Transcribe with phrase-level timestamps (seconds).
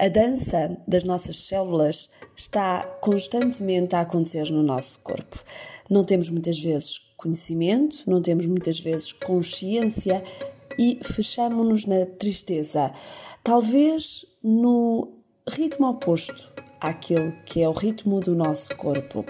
[0.00, 5.44] A dança das nossas células está constantemente a acontecer no nosso corpo.
[5.90, 10.24] Não temos muitas vezes conhecimento, não temos muitas vezes consciência
[10.78, 12.90] e fechamos-nos na tristeza.
[13.44, 19.26] Talvez no ritmo oposto àquilo que é o ritmo do nosso corpo.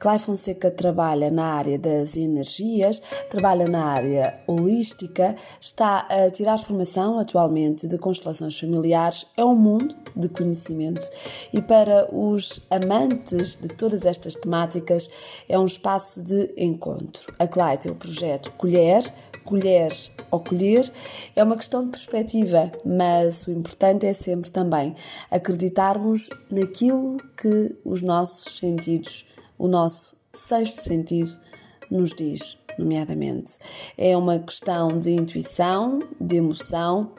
[0.00, 7.18] Clay Fonseca trabalha na área das energias, trabalha na área holística, está a tirar formação
[7.18, 9.26] atualmente de constelações familiares.
[9.36, 11.06] É um mundo de conhecimento
[11.52, 15.10] e para os amantes de todas estas temáticas
[15.46, 17.34] é um espaço de encontro.
[17.38, 19.04] A Clay tem o projeto Colher
[19.44, 19.92] colher
[20.30, 20.90] ou colher
[21.34, 24.94] é uma questão de perspectiva, mas o importante é sempre também
[25.30, 29.26] acreditarmos naquilo que os nossos sentidos,
[29.60, 31.38] o nosso sexto sentido,
[31.90, 33.58] nos diz, nomeadamente.
[33.98, 37.12] É uma questão de intuição, de emoção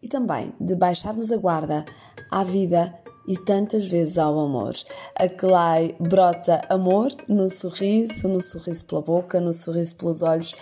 [0.00, 1.84] e também de baixarmos a guarda
[2.30, 2.94] à vida
[3.26, 4.72] e tantas vezes ao amor.
[5.16, 10.54] A Clay brota amor no sorriso, no sorriso pela boca, no sorriso pelos olhos.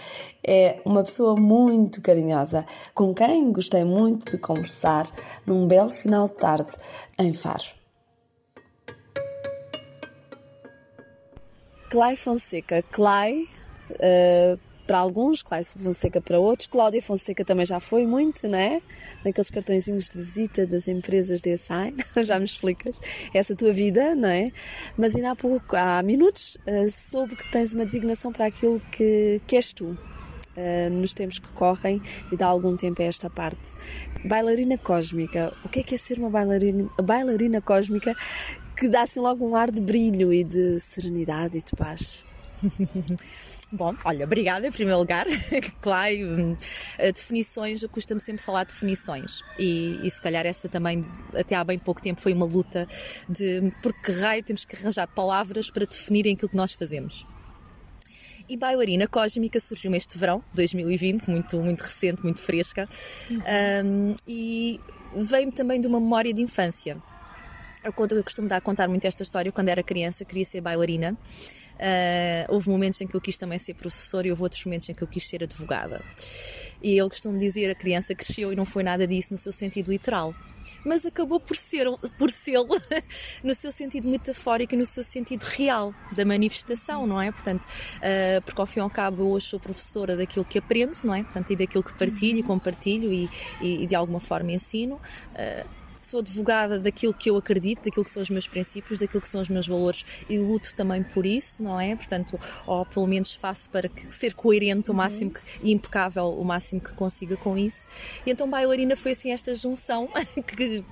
[0.46, 5.04] É uma pessoa muito carinhosa, com quem gostei muito de conversar
[5.46, 6.72] num belo final de tarde
[7.18, 7.77] em Faro.
[11.90, 12.82] Clay Fonseca.
[12.90, 13.48] Clay,
[13.90, 16.66] uh, para alguns, Cláudia Fonseca para outros.
[16.66, 18.82] Cláudia Fonseca também já foi muito, né?
[19.24, 21.94] Naqueles cartõezinhos de visita das empresas de SI,
[22.24, 22.98] já me explicas
[23.34, 24.50] essa tua vida, não é?
[24.96, 29.40] Mas ainda há pouco, há minutos, uh, soube que tens uma designação para aquilo que,
[29.46, 29.96] que és tu.
[30.56, 33.74] Uh, nos tempos que correm e dá algum tempo a esta parte.
[34.24, 35.54] Bailarina cósmica.
[35.64, 38.12] O que é que é ser uma bailarina, bailarina cósmica
[38.78, 42.24] que dá assim logo um ar de brilho e de serenidade e de paz?
[43.70, 45.26] Bom, olha, obrigada em primeiro lugar.
[45.82, 46.56] claro,
[47.12, 49.42] definições, custa-me sempre falar de definições.
[49.58, 51.02] E, e se calhar essa também,
[51.34, 52.86] até há bem pouco tempo, foi uma luta
[53.28, 57.26] de porque raio temos que arranjar palavras para definirem aquilo que nós fazemos.
[58.48, 62.88] E bailarina cósmica surgiu este verão, 2020, muito, muito recente, muito fresca.
[63.30, 63.42] Uhum.
[63.84, 64.80] Um, e
[65.14, 66.96] veio-me também de uma memória de infância.
[67.84, 69.52] Eu, eu costumo dar a contar muito esta história.
[69.52, 71.16] Quando era criança, queria ser bailarina.
[71.78, 74.94] Uh, houve momentos em que eu quis também ser professora e houve outros momentos em
[74.94, 76.02] que eu quis ser advogada.
[76.82, 79.92] E ele costuma dizer: a criança cresceu e não foi nada disso no seu sentido
[79.92, 80.34] literal.
[80.84, 81.86] Mas acabou por ser
[82.18, 82.58] por ser
[83.44, 87.30] no seu sentido metafórico e no seu sentido real da manifestação, não é?
[87.30, 90.98] Portanto, uh, porque ao fim e ao cabo eu hoje sou professora daquilo que aprendo,
[91.04, 91.22] não é?
[91.22, 94.96] Portanto, e daquilo que partilho e compartilho e, e, e de alguma forma ensino.
[94.96, 99.28] Uh, sou advogada daquilo que eu acredito, daquilo que são os meus princípios, daquilo que
[99.28, 101.94] são os meus valores e luto também por isso, não é?
[101.96, 104.98] Portanto, ou pelo menos faço para ser coerente o uhum.
[104.98, 107.88] máximo que, e impecável o máximo que consiga com isso.
[108.26, 110.08] E então bailarina foi assim esta junção
[110.46, 110.84] que que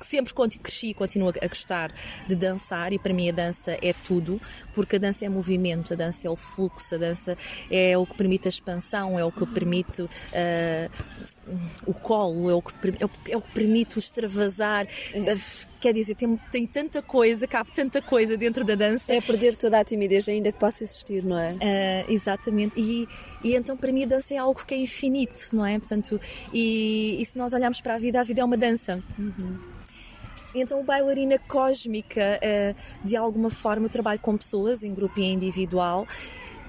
[0.00, 1.92] sempre cresci e continuo a gostar
[2.26, 4.40] de dançar e para mim a dança é tudo,
[4.74, 7.36] porque a dança é movimento, a dança é o fluxo, a dança
[7.70, 10.08] é o que permite a expansão, é o que permite uh,
[11.86, 12.72] o colo, é o, que,
[13.30, 14.86] é o que permite o extravasar.
[15.80, 19.14] Quer dizer, tem, tem tanta coisa, cabe tanta coisa dentro da dança.
[19.14, 21.52] É perder toda a timidez ainda que possa existir, não é?
[21.52, 22.74] Uh, exatamente.
[22.76, 23.08] E,
[23.42, 25.78] e então para mim a dança é algo que é infinito, não é?
[25.78, 26.20] Portanto,
[26.52, 29.02] e, e se nós olharmos para a vida, a vida é uma dança.
[29.18, 29.58] Uhum.
[30.54, 32.74] Então, o bailarina cósmica, eh,
[33.04, 36.06] de alguma forma, eu trabalho com pessoas, em grupo e individual,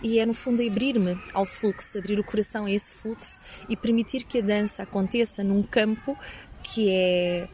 [0.03, 4.23] e é no fundo abrir-me ao fluxo, abrir o coração a esse fluxo e permitir
[4.23, 6.17] que a dança aconteça num campo
[6.63, 7.47] que é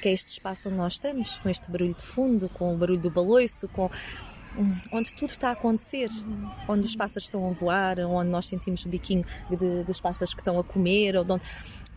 [0.00, 2.98] que é este espaço onde nós estamos, com este barulho de fundo, com o barulho
[2.98, 3.88] do baloiço, com
[4.92, 6.08] onde tudo está a acontecer,
[6.68, 10.40] onde os pássaros estão a voar, onde nós sentimos o biquinho de, dos pássaros que
[10.40, 11.44] estão a comer, ou onde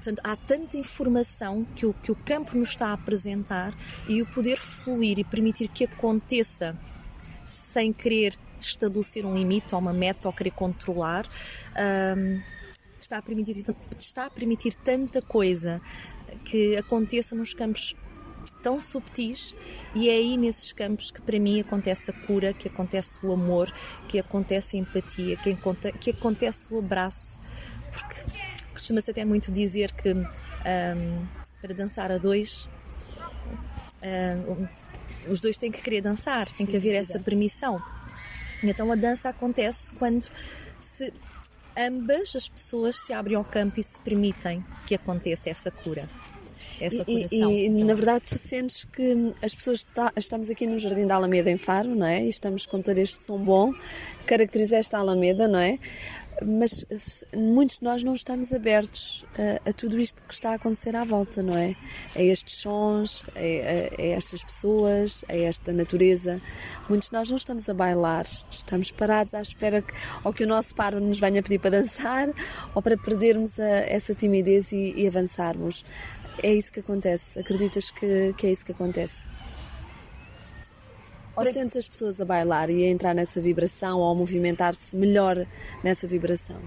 [0.05, 3.75] Portanto, há tanta informação que o, que o campo nos está a apresentar
[4.07, 6.77] e o poder fluir e permitir que aconteça
[7.47, 11.25] sem querer estabelecer um limite ou uma meta ou querer controlar,
[12.15, 12.39] um,
[13.01, 13.65] está, a permitir,
[13.97, 15.81] está a permitir tanta coisa
[16.43, 17.95] que aconteça nos campos
[18.61, 19.55] tão subtis
[19.95, 23.73] e é aí nesses campos que para mim acontece a cura, que acontece o amor,
[24.07, 25.57] que acontece a empatia, que,
[25.99, 27.39] que acontece o abraço,
[27.91, 28.44] porque
[28.85, 31.25] costuma-se até muito dizer que um,
[31.59, 32.69] para dançar a dois,
[34.03, 34.67] um,
[35.27, 37.81] os dois têm que querer dançar, tem Sim, que haver essa permissão.
[38.63, 40.23] Então a dança acontece quando
[40.79, 41.11] se
[41.75, 46.07] ambas as pessoas se abrem ao campo e se permitem que aconteça essa cura.
[46.79, 50.77] Essa e, e, e, na verdade tu sentes que as pessoas tá, estamos aqui no
[50.77, 52.23] Jardim da Alameda em Faro, não é?
[52.23, 53.73] E estamos com todo este som bom,
[54.27, 55.79] caracteriza esta Alameda, não é?
[56.43, 56.85] Mas
[57.35, 61.03] muitos de nós não estamos abertos a, a, tudo isto que está a acontecer à
[61.03, 61.75] volta, não é?
[62.15, 66.41] A estes sons, a, a, a, estas pessoas, a esta natureza.
[66.89, 69.93] Muitos de nós não estamos a bailar, estamos parados à espera que
[70.23, 72.29] ou que o nosso paro nos venha pedir para dançar
[72.73, 75.85] ou para perdermos essa timidez e, e, avançarmos.
[76.43, 77.39] É isso que acontece.
[77.39, 79.34] Acreditas que, que é isso que acontece?
[81.35, 85.45] Ou sentes as pessoas a bailar e a entrar nessa vibração ou a movimentar-se melhor
[85.83, 86.57] nessa vibração?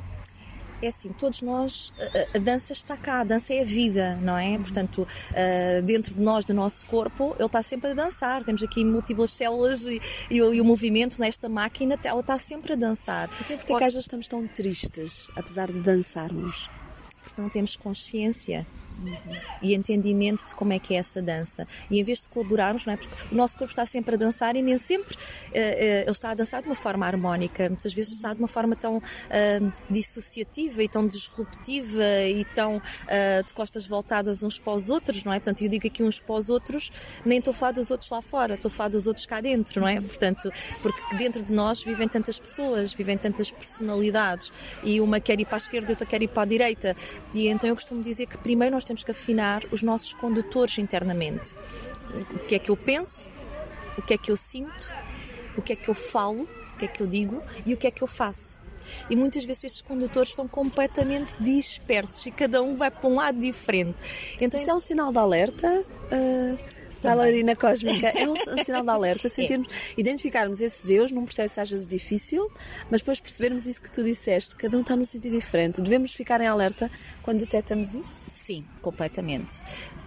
[0.81, 1.93] é assim, todos nós,
[2.35, 4.57] a, dança está cá, a dança é a vida, não é?
[4.59, 8.45] Portanto, uh, dentro de nós, do nosso corpo, ele está sempre a dançar.
[8.45, 10.01] Temos aqui múltiplas células e,
[10.31, 13.29] e, e o movimento nesta máquina, ela está sempre a dançar.
[13.41, 16.71] Então, porque é que às vezes estamos tão tristes, apesar de dançarmos?
[17.23, 18.67] Porque não temos consciência
[19.63, 21.67] e entendimento de como é que é essa dança.
[21.91, 22.97] E em vez de colaborarmos, não é?
[22.97, 26.31] porque o nosso corpo está sempre a dançar e nem sempre uh, uh, ele está
[26.31, 30.83] a dançar de uma forma harmónica, muitas vezes está de uma forma tão uh, dissociativa
[30.83, 32.81] e tão disruptiva e tão
[33.47, 35.39] de costas voltadas uns para os outros, não é?
[35.39, 36.91] Portanto, eu digo aqui uns para os outros,
[37.25, 39.81] nem estou a falar dos outros lá fora, estou a falar dos outros cá dentro,
[39.81, 40.01] não é?
[40.01, 40.51] Portanto,
[40.83, 44.53] porque dentro de nós vivem tantas pessoas, vivem tantas personalidades
[44.83, 46.97] e uma quer ir para a esquerda outra quer ir para a direita.
[47.35, 51.55] E então eu costumo dizer que primeiro nós temos que afinar os nossos condutores internamente.
[52.35, 53.31] O que é que eu penso,
[53.97, 54.93] o que é que eu sinto,
[55.57, 57.87] o que é que eu falo, o que é que eu digo e o que
[57.87, 58.59] é que eu faço.
[59.11, 63.39] E muitas vezes estes condutores estão completamente dispersos e cada um vai para um lado
[63.39, 64.37] diferente.
[64.41, 65.85] Então, Isso é um sinal de alerta?
[66.11, 70.01] Uh bailarina cósmica é um, um, sinal de alerta, sentirmos, é.
[70.01, 72.51] identificarmos esses eus num processo às vezes difícil,
[72.91, 75.81] mas depois percebermos isso que tu disseste, cada um está num sentido diferente.
[75.81, 76.91] Devemos ficar em alerta
[77.23, 78.31] quando detectamos isso?
[78.31, 79.55] Sim, completamente.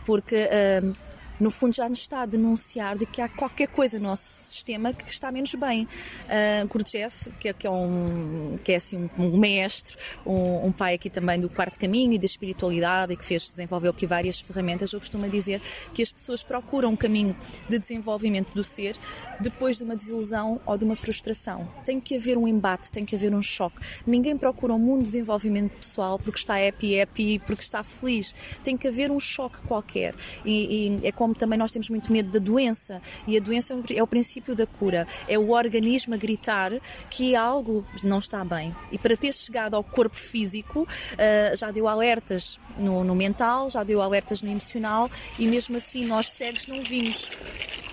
[0.05, 0.95] Porque uh,
[1.41, 4.93] no fundo já nos está a denunciar de que há qualquer coisa no nosso sistema
[4.93, 5.87] que está menos bem.
[6.27, 10.93] Uh, Gurdjieff, que, é, que, é um, que é assim um mestre, um, um, pai
[10.93, 14.93] aqui também do quarto caminho e da espiritualidade e que fez, desenvolveu aqui várias ferramentas,
[14.93, 15.59] eu costumo dizer
[15.95, 17.35] que as pessoas procuram um caminho
[17.67, 18.95] de desenvolvimento do ser
[19.39, 21.67] depois de uma desilusão ou de uma frustração.
[21.83, 23.79] Tem que haver um embate, tem que haver um choque.
[24.05, 28.59] Ninguém procura um mundo de desenvolvimento pessoal porque está happy, happy, porque está feliz.
[28.63, 30.13] Tem que haver um choque qualquer.
[30.45, 33.73] E, e é como como também nós temos muito medo da doença e a doença
[33.95, 36.71] é o princípio da cura, é o organismo a gritar
[37.09, 38.75] que algo não está bem.
[38.91, 43.83] E para ter chegado ao corpo físico, uh, já deu alertas no, no, mental, já
[43.83, 47.29] deu alertas no emocional e mesmo assim nós cegos não vimos.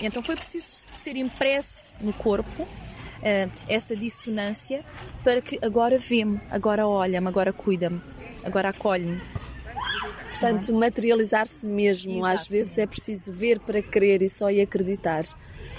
[0.00, 4.84] Então foi preciso ser impresso no corpo uh, essa dissonância
[5.22, 8.00] para que agora vê-me, agora olha-me, agora cuida-me,
[8.44, 9.20] agora acolhe-me.
[10.40, 12.12] Portanto, materializar-se mesmo.
[12.12, 12.26] Exato.
[12.26, 15.22] Às vezes é preciso ver para crer e só e acreditar.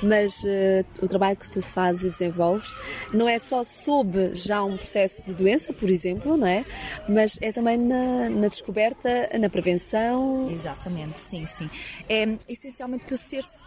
[0.03, 2.75] Mas uh, o trabalho que tu fazes e desenvolves
[3.13, 6.65] não é só sob já um processo de doença, por exemplo, não é?
[7.07, 10.49] Mas é também na, na descoberta, na prevenção.
[10.51, 11.69] Exatamente, sim, sim.
[12.07, 13.63] É essencialmente que o ser se,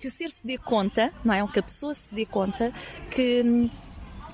[0.00, 1.46] que o ser se dê conta, não é?
[1.46, 2.72] Que a pessoa se dê conta
[3.10, 3.70] que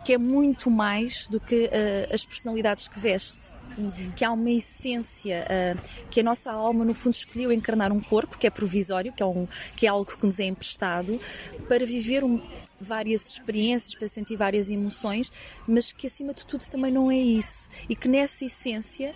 [0.04, 3.54] que é muito mais do que uh, as personalidades que veste
[4.16, 8.38] que há uma essência, uh, que a nossa alma, no fundo, escolheu encarnar um corpo
[8.38, 11.18] que é provisório, que é, um, que é algo que nos é emprestado,
[11.68, 12.40] para viver um,
[12.80, 15.32] várias experiências, para sentir várias emoções,
[15.66, 17.68] mas que acima de tudo também não é isso.
[17.88, 19.14] E que nessa essência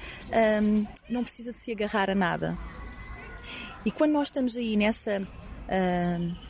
[0.62, 2.58] um, não precisa de se agarrar a nada.
[3.84, 5.20] E quando nós estamos aí nessa.
[5.68, 6.47] Uh,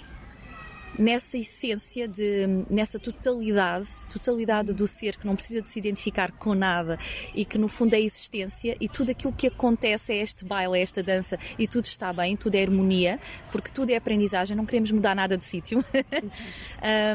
[0.98, 6.54] nessa essência de nessa totalidade, totalidade do ser que não precisa de se identificar com
[6.54, 6.98] nada
[7.34, 10.82] e que no fundo é existência e tudo aquilo que acontece é este baile, é
[10.82, 13.20] esta dança e tudo está bem, tudo é harmonia,
[13.52, 15.78] porque tudo é aprendizagem, não queremos mudar nada de sítio.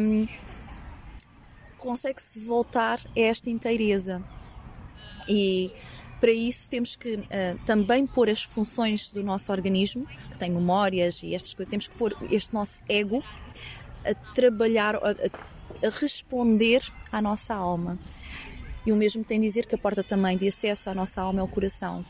[0.01, 0.27] um,
[1.77, 4.23] consegue-se voltar a esta inteireza.
[5.27, 5.71] E
[6.23, 7.21] para isso temos que uh,
[7.65, 11.97] também pôr as funções do nosso organismo, que tem memórias e estas coisas, temos que
[11.97, 13.21] pôr este nosso ego
[14.05, 15.09] a trabalhar, a,
[15.85, 17.99] a responder à nossa alma.
[18.85, 21.41] E o mesmo tem a dizer que a porta também de acesso à nossa alma
[21.41, 22.05] é o coração.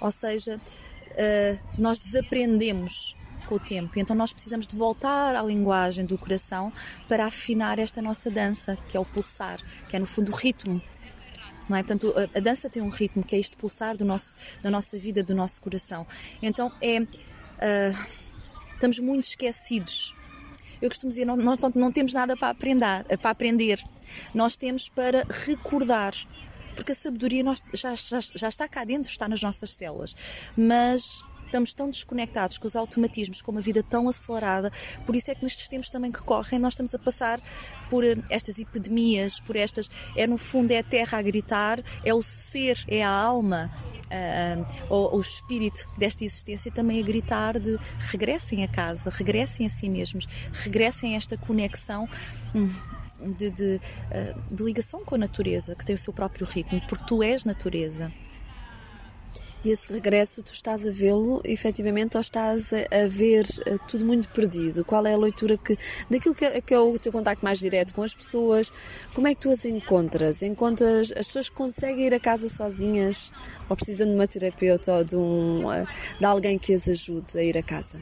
[0.00, 3.98] Ou seja, uh, nós desaprendemos com o tempo.
[3.98, 6.72] Então nós precisamos de voltar à linguagem do coração
[7.06, 9.60] para afinar esta nossa dança, que é o pulsar,
[9.90, 10.80] que é no fundo o ritmo.
[11.70, 11.82] Não é?
[11.82, 14.98] Portanto, a, a dança tem um ritmo que é este pulsar do nosso, da nossa
[14.98, 16.06] vida, do nosso coração.
[16.42, 17.00] Então é.
[17.00, 18.20] Uh,
[18.74, 20.14] estamos muito esquecidos
[20.80, 23.82] eu costumo dizer, não, nós não temos nada para aprender, para aprender.
[24.32, 26.14] Nós temos para recordar.
[26.74, 30.16] Porque a sabedoria nós, já, já, já está cá dentro, está nas nossas células.
[30.56, 34.70] Mas estamos tão desconectados com os automatismos, com uma vida tão acelerada,
[35.04, 37.40] por isso é que nestes tempos também que correm, nós estamos a passar
[37.90, 39.90] por eh, estas epidemias, por estas.
[40.16, 43.70] É no fundo, é a terra a gritar, é o ser, é a alma.
[44.10, 49.70] Uh, o, o, espírito desta existência também a gritar de regressem a casa, regressem a
[49.70, 52.08] si mesmos, regressem a esta conexão
[52.52, 52.68] hum,
[53.38, 53.80] de, de,
[54.50, 58.12] de ligação com a natureza, que tem o seu próprio ritmo, porque tu és natureza.
[59.62, 64.26] E esse regresso, tu estás a vê-lo efetivamente ou estás a, ver uh, tudo muito
[64.30, 64.86] perdido?
[64.86, 65.76] Qual é a leitura que,
[66.08, 68.72] daquilo que, é, que, é o teu contacto mais direto com as pessoas?
[69.14, 70.40] Como é que tu as encontras?
[70.42, 73.30] Encontras as pessoas que conseguem ir a casa sozinhas
[73.68, 75.86] ou precisam de uma terapeuta ou de, um, uh,
[76.18, 78.00] de alguém que as ajude a ir a casa?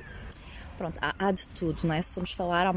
[0.78, 2.00] Pronto, há, há, de tudo, não é?
[2.00, 2.72] Se formos falar, há,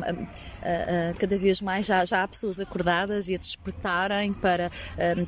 [1.18, 4.72] cada vez mais já, já há pessoas acordadas e a despertarem para,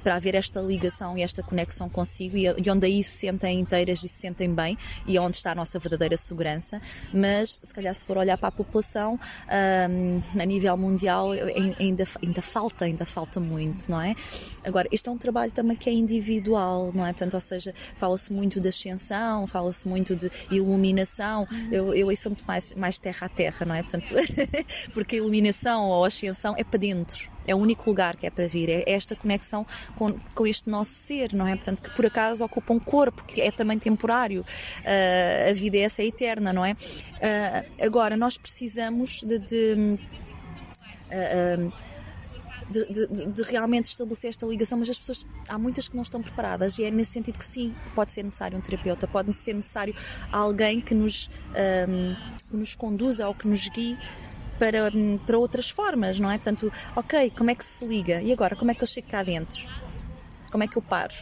[0.04, 4.04] para haver esta ligação e esta conexão consigo e, e onde aí se sentem inteiras
[4.04, 6.82] e se sentem bem e onde está a nossa verdadeira segurança.
[7.14, 11.32] Mas, se calhar, se for olhar para a população, a nível mundial,
[11.80, 14.16] ainda, ainda falta, ainda falta muito, não é?
[14.64, 17.12] Agora, este é um trabalho também que é individual, não é?
[17.14, 21.48] Portanto, ou seja, fala-se muito de ascensão, fala-se muito de iluminação.
[21.72, 23.82] Eu, eu isso muito mais mais, mais terra a terra, não é?
[23.82, 24.14] Portanto,
[24.94, 27.32] porque a iluminação ou a ascensão é para dentro.
[27.46, 29.66] É o único lugar que é para vir, é esta conexão
[29.98, 31.56] com, com este nosso ser, não é?
[31.56, 34.42] Portanto, que por acaso ocupa um corpo, que é também temporário.
[34.42, 36.72] Uh, a vida é essa é eterna, não é?
[36.72, 39.40] Uh, agora, nós precisamos de.
[39.40, 40.00] de
[41.12, 41.93] uh,
[42.70, 46.22] de, de, de, realmente estabelecer esta ligação, mas as pessoas, há muitas que não estão
[46.22, 49.96] preparadas e é nesse sentido que sim, pode ser necessário um terapeuta, pode ser necessário
[50.32, 51.30] alguém que nos,
[51.88, 52.16] um,
[52.50, 53.98] que nos conduza ou que nos guie
[54.60, 56.36] para, hum, para outras formas, não é?
[56.38, 58.22] Portanto, ok, como é que se liga?
[58.22, 59.68] E agora, como é que eu chego cá dentro?
[60.52, 61.14] Como é que eu paro?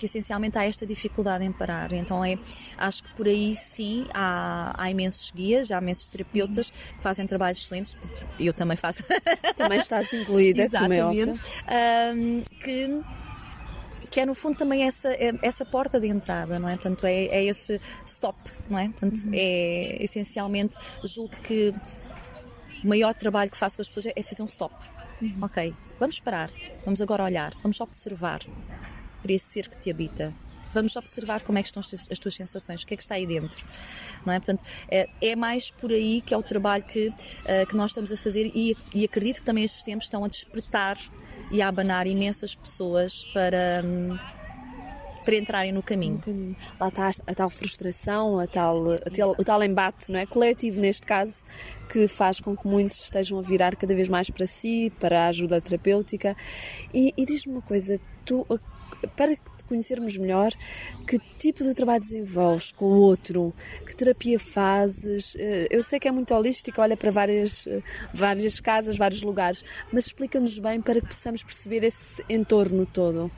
[0.00, 1.92] Porque essencialmente há esta dificuldade em parar.
[1.92, 2.38] Então é,
[2.78, 7.58] acho que por aí sim há, há imensos guias, há imensos terapeutas que fazem trabalhos
[7.58, 7.94] excelentes.
[8.38, 9.04] Eu também faço.
[9.56, 11.02] Também estás incluída, Exatamente.
[11.02, 11.40] como é óbvio.
[12.16, 13.04] Um, que
[14.10, 16.72] que é no fundo também essa, é, essa porta de entrada, não é?
[16.72, 18.36] Portanto, é, é esse stop,
[18.68, 18.88] não é?
[18.88, 19.30] Portanto, uhum.
[19.32, 21.72] é essencialmente, julgo que
[22.82, 24.74] o maior trabalho que faço com as pessoas é fazer um stop.
[25.22, 25.38] Uhum.
[25.42, 26.50] Ok, vamos parar,
[26.84, 28.40] vamos agora olhar, vamos observar
[29.22, 30.32] para esse ser que te habita.
[30.72, 33.26] Vamos observar como é que estão as tuas sensações, o que é que está aí
[33.26, 33.64] dentro,
[34.24, 34.38] não é?
[34.38, 38.12] Portanto, é, é mais por aí que é o trabalho que, uh, que nós estamos
[38.12, 40.96] a fazer e, e acredito que também estes tempos estão a despertar
[41.50, 43.82] e a abanar imensas pessoas para...
[43.84, 44.16] Um,
[45.24, 46.14] para entrarem no caminho.
[46.14, 46.56] no caminho.
[46.80, 50.24] Lá está a tal frustração, a tal, a o tal embate não é?
[50.24, 51.44] coletivo, neste caso,
[51.92, 55.28] que faz com que muitos estejam a virar cada vez mais para si, para a
[55.28, 56.34] ajuda terapêutica.
[56.94, 58.46] E, e diz-me uma coisa, tu
[59.16, 59.36] para
[59.70, 60.52] conhecermos melhor,
[61.06, 63.54] que tipo de trabalho desenvolves com o outro,
[63.86, 65.36] que terapia fazes.
[65.38, 67.80] Eh, eu sei que é muito holística, olha para várias, eh,
[68.12, 73.30] várias casas, vários lugares, mas explica-nos bem para que possamos perceber esse entorno todo.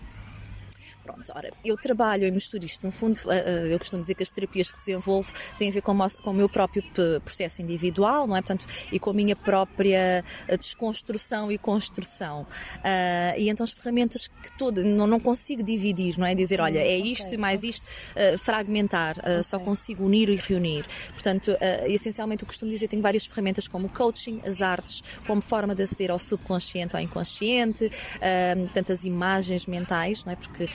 [1.05, 2.87] Pronto, ora, eu trabalho e misturo isto.
[2.87, 5.83] No fundo, eh, eh, eu costumo dizer que as terapias que desenvolvo têm a ver
[5.83, 6.83] com, o meu próprio
[7.25, 8.41] processo individual, não é?
[8.41, 12.43] Portanto, e com a minha própria eh, desconstrução e construção.
[12.43, 16.35] Uh, e então as ferramentas que todo, não, não consigo dividir, não é?
[16.35, 19.43] Dizer, olha, é isto okay, e mais isto, uh, fragmentar, uh, okay.
[19.43, 20.85] só consigo unir e reunir.
[21.13, 21.57] Portanto,
[21.87, 25.83] essencialmente que costumo dizer, tenho várias ferramentas como o coaching, as artes, como forma de
[25.83, 27.91] aceder ao subconsciente, ao inconsciente,
[28.73, 30.37] tantas imagens mentais, não é?
[30.37, 30.69] Porque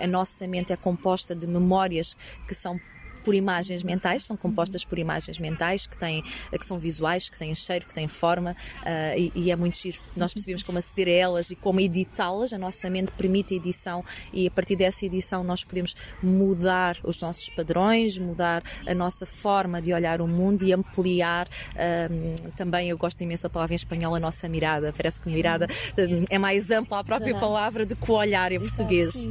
[0.00, 2.78] a nossa mente é composta de memórias que são
[3.28, 7.54] por imagens mentais, são compostas por imagens mentais que têm, que são visuais, que têm
[7.54, 9.98] cheiro, que têm forma uh, e, e, é muito giro.
[10.16, 12.54] Nós percebemos como aceder a elas e como editá-las.
[12.54, 17.20] A nossa mente permite a edição e a partir dessa edição nós podemos mudar os
[17.20, 22.96] nossos padrões, mudar a nossa forma de olhar o mundo e ampliar uh, também, eu
[22.96, 24.90] gosto imenso da palavra em espanhol, a nossa mirada.
[24.96, 28.58] Parece que mirada uh, é mais ampla a própria palavra do que o olhar em
[28.58, 29.28] português.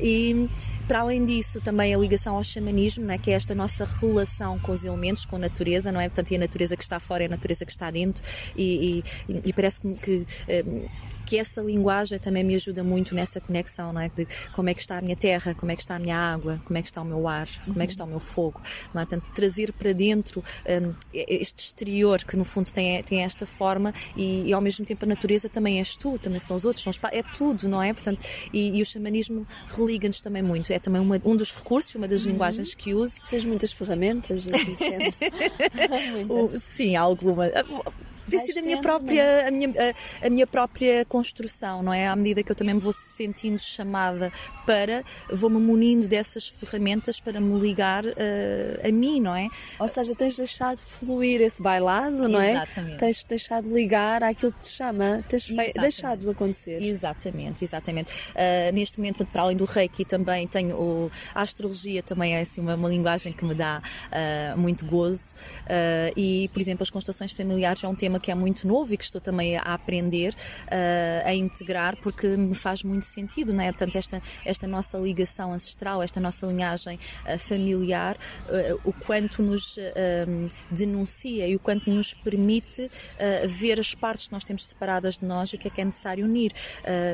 [0.00, 0.48] e
[0.86, 4.72] para além disso, também a ligação ao xamanismo, né, que é esta nossa relação com
[4.72, 6.08] os elementos, com a natureza, não é?
[6.08, 8.22] Portanto, e a natureza que está fora é a natureza que está dentro,
[8.56, 10.64] e, e, e parece que, que eh,
[11.24, 14.08] que essa linguagem também me ajuda muito nessa conexão, não é?
[14.08, 16.60] De como é que está a minha terra, como é que está a minha água,
[16.64, 18.60] como é que está o meu ar, como é que está o meu fogo,
[18.92, 19.04] não é?
[19.04, 24.48] Portanto, trazer para dentro um, este exterior que no fundo tem, tem esta forma e,
[24.48, 26.98] e, ao mesmo tempo a natureza também és tu, também são os outros, são os
[27.12, 27.92] é tudo, não é?
[27.92, 28.20] Portanto,
[28.52, 32.24] e, e o xamanismo religa-nos também muito, é também uma, um dos recursos, uma das
[32.24, 32.32] uhum.
[32.32, 33.20] linguagens que uso.
[33.28, 37.50] Tens muitas ferramentas, assim Sim, alguma
[38.28, 42.06] tem sido a minha própria a minha, a, a, minha própria construção, não é?
[42.06, 44.32] À medida que eu também me vou sentindo chamada
[44.66, 48.10] para, vou-me munindo dessas ferramentas para me ligar uh,
[48.82, 49.48] a mim, não é?
[49.78, 52.52] Ou seja, tens deixado fluir esse bailado, não é?
[52.52, 52.98] Exatamente.
[52.98, 55.80] Tens deixado ligar àquilo que te chama, tens Exatamente.
[55.80, 56.82] deixado acontecer.
[56.82, 58.12] Exatamente, exatamente.
[58.30, 62.60] Uh, neste momento, para além do reiki, também tenho o, a astrologia também é assim
[62.60, 65.34] uma, uma linguagem que me dá uh, muito gozo
[66.16, 69.04] e, por exemplo, as constelações familiares é um tema que é muito novo e que
[69.04, 70.34] estou também a aprender,
[71.24, 73.70] a integrar, porque me faz muito sentido, não é?
[73.70, 76.98] Portanto, esta, esta nossa ligação ancestral, esta nossa linhagem
[77.38, 78.16] familiar,
[78.84, 79.78] o quanto nos
[80.70, 82.88] denuncia e o quanto nos permite
[83.46, 85.84] ver as partes que nós temos separadas de nós e o que é que é
[85.84, 86.52] necessário unir.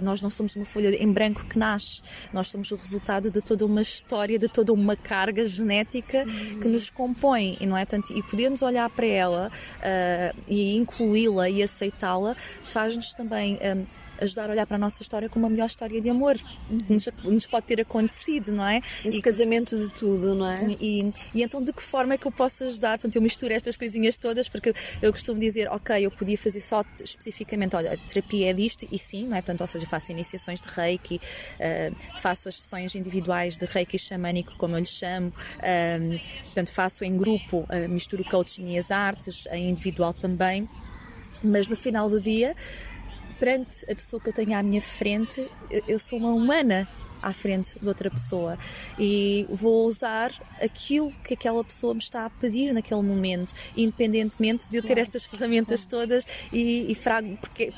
[0.02, 2.02] nós não somos uma folha em branco que nasce,
[2.32, 6.60] nós somos o resultado de toda uma história, de toda uma carga genética Sim.
[6.60, 7.84] que nos compõe, e não é?
[7.84, 13.86] Portanto, e podemos olhar para ela uh, e incluí-la e aceitá-la faz-nos também um,
[14.20, 17.08] ajudar a olhar para a nossa história como uma melhor história de amor que nos,
[17.24, 18.78] nos pode ter acontecido, não é?
[18.78, 20.56] Esse e, casamento de tudo, não é?
[20.80, 22.98] E, e, então de que forma é que eu posso ajudar?
[22.98, 26.84] Portanto, eu misturo estas coisinhas todas porque eu costumo dizer, ok, eu podia fazer só
[27.02, 29.42] especificamente, olha, a terapia é disto e sim, não é?
[29.42, 34.54] Portanto, ou seja, faço iniciações de reiki, uh, faço as sessões individuais de reiki xamânico,
[34.56, 39.46] como eu lhe chamo, uh, portanto, faço em grupo, uh, misturo coaching e as artes,
[39.52, 40.68] em individual também
[41.42, 42.54] mas no final do dia
[43.40, 45.50] perante a pessoa que eu tenho à minha frente,
[45.88, 46.86] eu sou uma humana
[47.22, 48.58] à frente de outra pessoa.
[48.98, 54.76] E vou usar aquilo que aquela pessoa me está a pedir naquele momento, independentemente de
[54.76, 57.72] eu ter estas ferramentas todas e, e frago, porque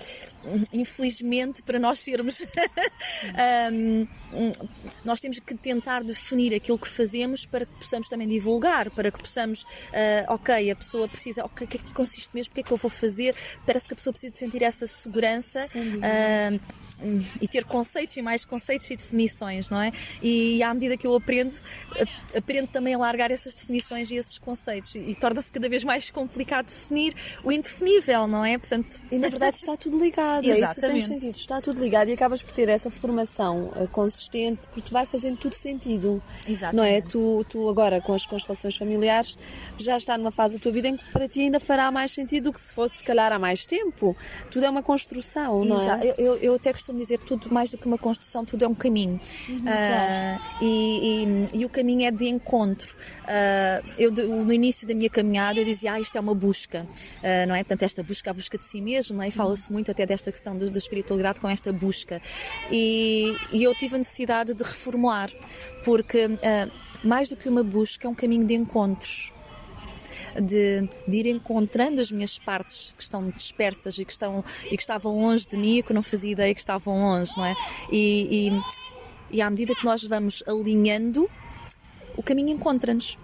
[0.72, 2.42] infelizmente para nós sermos
[3.72, 4.06] um,
[5.04, 9.18] nós temos que tentar definir aquilo que fazemos para que possamos também divulgar, para que
[9.18, 12.60] possamos, uh, ok, a pessoa precisa, ok, o que é que consiste mesmo, o que
[12.60, 13.34] é que eu vou fazer?
[13.66, 16.60] Parece que a pessoa precisa de sentir essa segurança uh,
[17.40, 19.31] e ter conceitos e mais conceitos e definições,
[19.70, 19.92] não é?
[20.22, 21.54] E à medida que eu aprendo,
[22.36, 26.10] aprendo também a largar essas definições e esses conceitos e, e torna-se cada vez mais
[26.10, 28.58] complicado definir o indefinível, não é?
[28.58, 29.02] Portanto...
[29.10, 32.12] E na verdade está tudo ligado, é isso que tem sentido, está tudo ligado e
[32.12, 36.76] acabas por ter essa formação uh, consistente porque vai fazendo tudo sentido, Exatamente.
[36.76, 37.00] não é?
[37.00, 39.38] Tu, tu agora com as constelações familiares
[39.78, 42.44] já está numa fase da tua vida em que para ti ainda fará mais sentido
[42.44, 44.16] do que se fosse se calhar há mais tempo.
[44.50, 46.00] Tudo é uma construção, não é?
[46.02, 48.74] Eu, eu, eu até costumo dizer tudo mais do que uma construção, tudo é um
[48.74, 49.20] caminho.
[49.48, 52.94] Uhum, uh, e, e, e, o caminho é de encontro.
[53.22, 57.46] Uh, eu, no início da minha caminhada, eu dizia, ah, isto é uma busca, uh,
[57.46, 57.58] não é?
[57.58, 59.30] Portanto, esta busca, a busca de si mesmo, não é?
[59.30, 62.20] fala-se muito até desta questão da espiritualidade com esta busca.
[62.70, 65.30] E, e, eu tive a necessidade de reformular,
[65.84, 66.28] porque
[67.02, 69.32] mais do que uma busca, é um caminho de encontros
[70.40, 74.82] de, de, ir encontrando as minhas partes que estão dispersas e que, estão, e que
[74.82, 77.54] estavam longe de mim e que eu não fazia ideia que estavam longe, não é?
[77.90, 78.50] E,
[79.32, 81.28] e, à medida que nós vamos alinhando,
[82.16, 83.18] o caminho encontra-nos.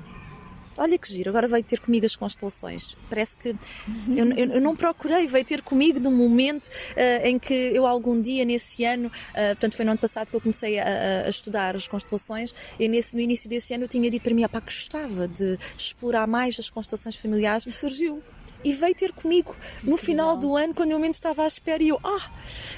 [0.79, 2.97] Olha que giro, agora veio ter comigo as constelações.
[3.11, 7.53] Parece que eu, eu, eu não procurei, veio ter comigo num momento uh, em que
[7.53, 11.25] eu algum dia nesse ano, uh, portanto foi no ano passado que eu comecei a,
[11.27, 14.45] a, estudar as constelações e nesse, no início desse ano eu tinha dito para mim,
[14.45, 17.67] ah, pá, que gostava de explorar mais as constelações familiares.
[17.67, 18.23] E surgiu
[18.65, 21.89] e veio ter comigo no final do ano, quando eu menos estava à espera, e
[21.89, 22.31] eu, ah,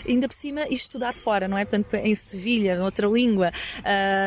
[0.07, 1.65] ainda por cima, e estudar fora, não é?
[1.65, 3.51] Portanto, em Sevilha, noutra língua.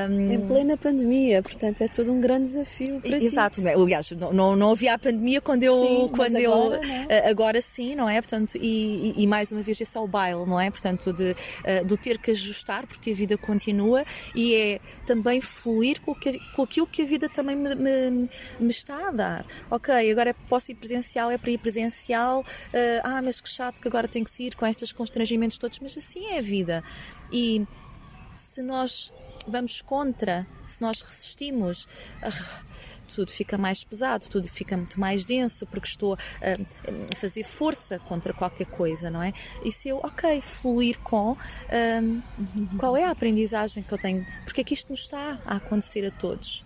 [0.10, 0.32] Um...
[0.32, 3.62] Em plena pandemia, portanto, é todo um grande desafio para Exato, ti.
[3.62, 3.74] Né?
[3.74, 5.80] aliás, não, não, não havia a pandemia quando eu.
[5.80, 7.30] Sim, quando eu agora, é?
[7.30, 8.22] agora sim, não é?
[8.22, 10.70] Portanto, e, e, e, mais uma vez, esse é o baile, não é?
[10.70, 14.04] Portanto, de, uh, do ter que ajustar, porque a vida continua,
[14.36, 18.70] e é também fluir com, que, com aquilo que a vida também me, me, me
[18.70, 19.46] está a dar.
[19.70, 22.46] Ok, agora posso ir presencial, é para ir presencial, uh,
[23.04, 25.98] ah, mas que chato que agora tem que se ir com estes constrangimentos todos, mas
[25.98, 26.82] assim é a vida.
[27.32, 27.68] E
[28.36, 29.14] se nós
[29.46, 31.84] vamos contra, se nós resistimos,
[32.24, 32.64] uh,
[33.14, 38.34] tudo fica mais pesado, tudo fica muito mais denso, porque estou a fazer força contra
[38.34, 39.32] qualquer coisa, não é?
[39.64, 41.38] E se eu, ok, fluir com
[42.02, 42.22] um,
[42.80, 46.08] qual é a aprendizagem que eu tenho, porque é que isto nos está a acontecer
[46.08, 46.66] a todos?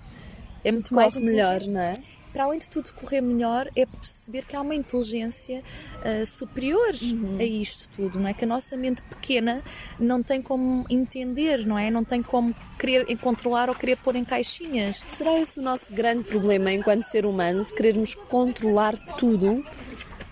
[0.64, 1.94] É muito mais melhor, não é?
[2.38, 5.64] Para além de tudo correr melhor, é perceber que há uma inteligência
[6.06, 7.38] uh, superior uhum.
[7.40, 8.34] a isto tudo, não é?
[8.36, 9.60] Que a nossa mente pequena
[10.00, 11.90] não tem como entender, não é?
[11.90, 15.04] Não tem como querer controlar ou querer pôr em caixinhas.
[15.08, 19.54] Será esse o nosso grande problema enquanto ser humano, de querermos controlar tudo?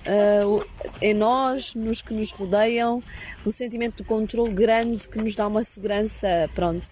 [0.07, 0.63] Uh,
[1.01, 3.01] em nós, nos que nos rodeiam,
[3.43, 6.87] um sentimento de controle grande que nos dá uma segurança, pronto,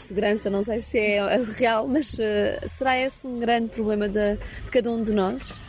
[0.00, 4.70] segurança, não sei se é real, mas uh, será esse um grande problema de, de
[4.70, 5.63] cada um de nós?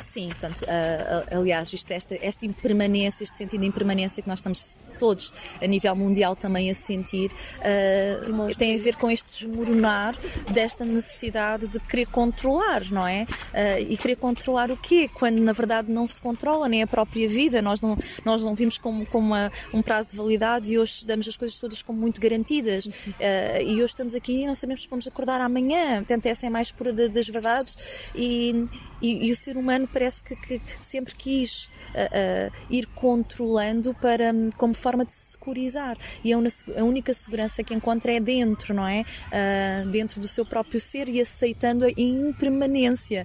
[0.00, 4.76] Sim, portanto, uh, aliás, isto, esta, esta impermanência, este sentido de impermanência que nós estamos
[4.98, 5.32] todos
[5.62, 10.14] a nível mundial também a sentir, uh, tem a ver com este desmoronar
[10.52, 13.22] desta necessidade de querer controlar, não é?
[13.22, 15.08] Uh, e querer controlar o quê?
[15.12, 18.78] Quando na verdade não se controla nem a própria vida, nós não, nós não vimos
[18.78, 22.20] como, como uma, um prazo de validade e hoje damos as coisas todas como muito
[22.20, 22.88] garantidas.
[23.64, 25.96] e hoje estamos aqui e não sabemos se vamos acordar amanhã.
[25.96, 28.66] Portanto, essa é mais pura das verdades e,
[29.00, 34.32] e, e, o ser humano parece que, que sempre quis uh, uh, ir controlando para,
[34.56, 35.96] como forma de se securizar.
[36.22, 39.02] E a, a única segurança que encontra é dentro, não é?
[39.02, 43.24] Uh, dentro do seu próprio ser e aceitando a impermanência.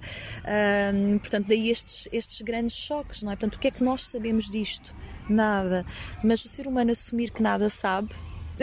[1.20, 3.36] portanto, daí estes, estes grandes choques, não é?
[3.36, 4.94] Portanto, o que é que nós sabemos disto?
[5.28, 5.84] Nada.
[6.22, 8.14] Mas o ser humano assumir que nada sabe.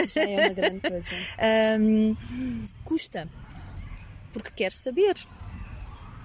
[0.07, 1.09] Já é uma grande coisa.
[1.79, 2.15] um,
[2.83, 3.27] custa.
[4.31, 5.13] Porque quer saber.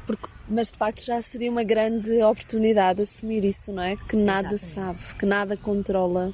[0.09, 3.95] Porque, mas de facto já seria uma grande oportunidade assumir isso, não é?
[3.95, 4.99] Que nada Exatamente.
[4.99, 6.33] sabe, que nada controla.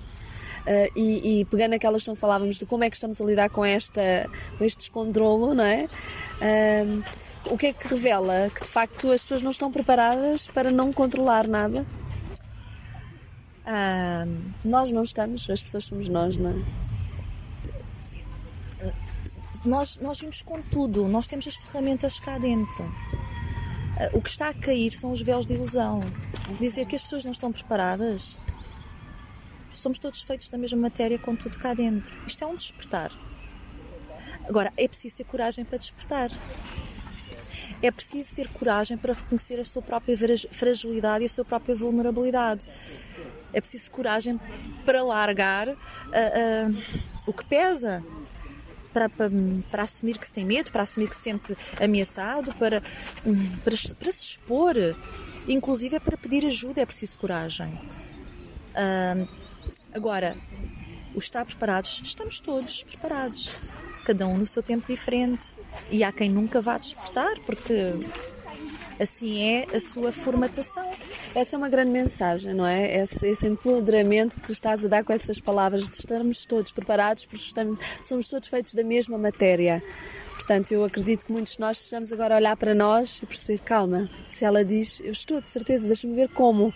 [0.65, 3.51] Uh, e, e, pegando aquela questão que falávamos de como é que estamos a lidar
[3.51, 5.89] com, esta, com este descontrolo, não é?
[6.41, 7.05] Uh,
[7.53, 8.49] o que é que revela?
[8.55, 11.85] Que de facto as pessoas não estão preparadas para não controlar nada?
[14.65, 16.55] Nós não estamos, as pessoas somos nós, não é?
[19.65, 22.85] Nós, nós vimos com tudo, nós temos as ferramentas cá dentro.
[24.13, 26.01] O que está a cair são os véus de ilusão.
[26.61, 28.37] Dizer que as pessoas não estão preparadas.
[29.75, 32.13] Somos todos feitos da mesma matéria com tudo cá dentro.
[32.27, 33.11] Isto é um despertar.
[34.49, 36.31] Agora, é preciso ter coragem para despertar.
[37.83, 40.17] É preciso ter coragem para reconhecer a sua própria
[40.51, 42.67] fragilidade e a sua própria vulnerabilidade.
[43.53, 44.41] É preciso coragem
[44.85, 46.77] para largar uh, uh,
[47.27, 48.03] o que pesa,
[48.95, 49.31] para, para,
[49.71, 54.13] para, assumir que se tem medo, para assumir que se sente ameaçado, para, para, para
[54.13, 54.77] se expor.
[55.47, 57.69] Inclusive é para pedir ajuda, é preciso coragem.
[58.75, 59.29] Uh,
[59.93, 60.37] agora,
[61.15, 63.51] o estar preparados, estamos todos preparados.
[64.05, 65.57] Cada um no seu tempo diferente.
[65.91, 67.93] E há quem nunca vá despertar, porque
[69.01, 70.91] assim é a sua formatação.
[71.35, 72.99] Essa é uma grande mensagem, não é?
[73.03, 77.27] Esse, esse empoderamento que tu estás a dar com essas palavras de estarmos todos preparados,
[77.27, 79.83] porque estamos, somos todos feitos da mesma matéria.
[80.35, 83.61] Portanto, eu acredito que muitos de nós estamos agora a olhar para nós e perceber,
[83.61, 86.75] calma, se ela diz, eu estou de certeza, deixa-me ver como,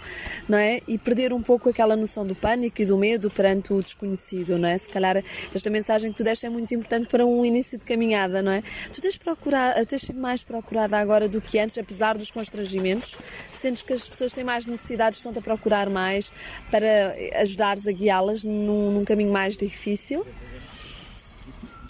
[0.48, 0.80] não é?
[0.86, 4.68] E perder um pouco aquela noção do pânico e do medo perante o desconhecido, não
[4.68, 4.78] é?
[4.78, 5.22] Se calhar
[5.54, 8.62] esta mensagem que tu deste é muito importante para um início de caminhada, não é?
[8.92, 13.18] Tu tens, procurado, tens sido mais procurada agora do que antes, apesar dos constrangimentos?
[13.50, 16.32] Sentes que as pessoas têm mais necessidades, estão-te a procurar mais
[16.70, 20.24] para ajudares a guiá-las num, num caminho mais difícil?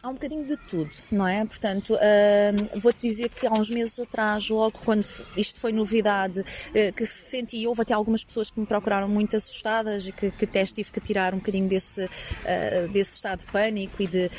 [0.02, 1.44] Há um bocadinho de tudo, não é?
[1.44, 5.04] Portanto, uh, vou-te dizer que há uns meses atrás, logo quando
[5.36, 9.36] isto foi novidade, uh, que se senti, houve até algumas pessoas que me procuraram muito
[9.36, 13.46] assustadas e que, que até tive que tirar um bocadinho desse, uh, desse estado de
[13.46, 14.30] pânico e de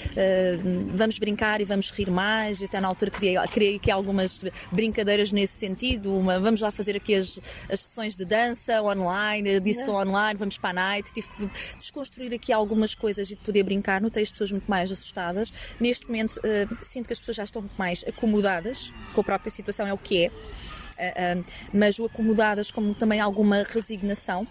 [0.93, 5.31] vamos brincar e vamos rir mais, e até na altura criei, criei aqui algumas brincadeiras
[5.31, 7.39] nesse sentido, uma, vamos lá fazer aqui as,
[7.71, 12.51] as sessões de dança online, disco online, vamos para a night, tive que desconstruir aqui
[12.51, 15.75] algumas coisas e de poder brincar, notei as pessoas muito mais assustadas, pessoas.
[15.79, 19.51] Neste momento, uh, sinto que as pessoas já estão muito mais acomodadas com a própria
[19.51, 24.47] situação, é o que é, uh, uh, mas o acomodadas como também alguma resignação.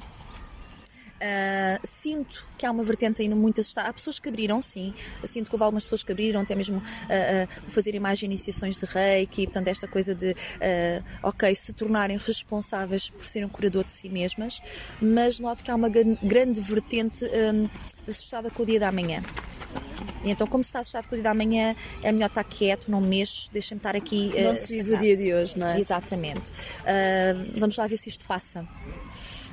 [1.19, 3.89] Uh, sinto que há uma vertente ainda muito assustada.
[3.89, 4.95] Há pessoas que abriram, sim.
[5.25, 8.87] Sinto que houve algumas pessoas que abriram, até mesmo uh, uh, fazerem mais iniciações de
[8.87, 9.47] reiki.
[9.47, 10.37] Portanto, esta coisa de,
[11.21, 14.61] ok, se tornarem responsáveis por serem um curador de si mesmas.
[15.03, 17.69] Mas noto que há uma grande vertente um,
[18.09, 19.21] assustada com o dia da manhã.
[20.25, 22.91] E então, como se está assustado com o dia da manhã, é melhor estar quieto,
[22.91, 24.33] não mexo, deixa-me estar aqui.
[24.43, 25.79] Não uh, se vive o dia de hoje, não é?
[25.79, 26.53] Exatamente.
[26.83, 28.67] Uh, vamos lá ver se isto passa.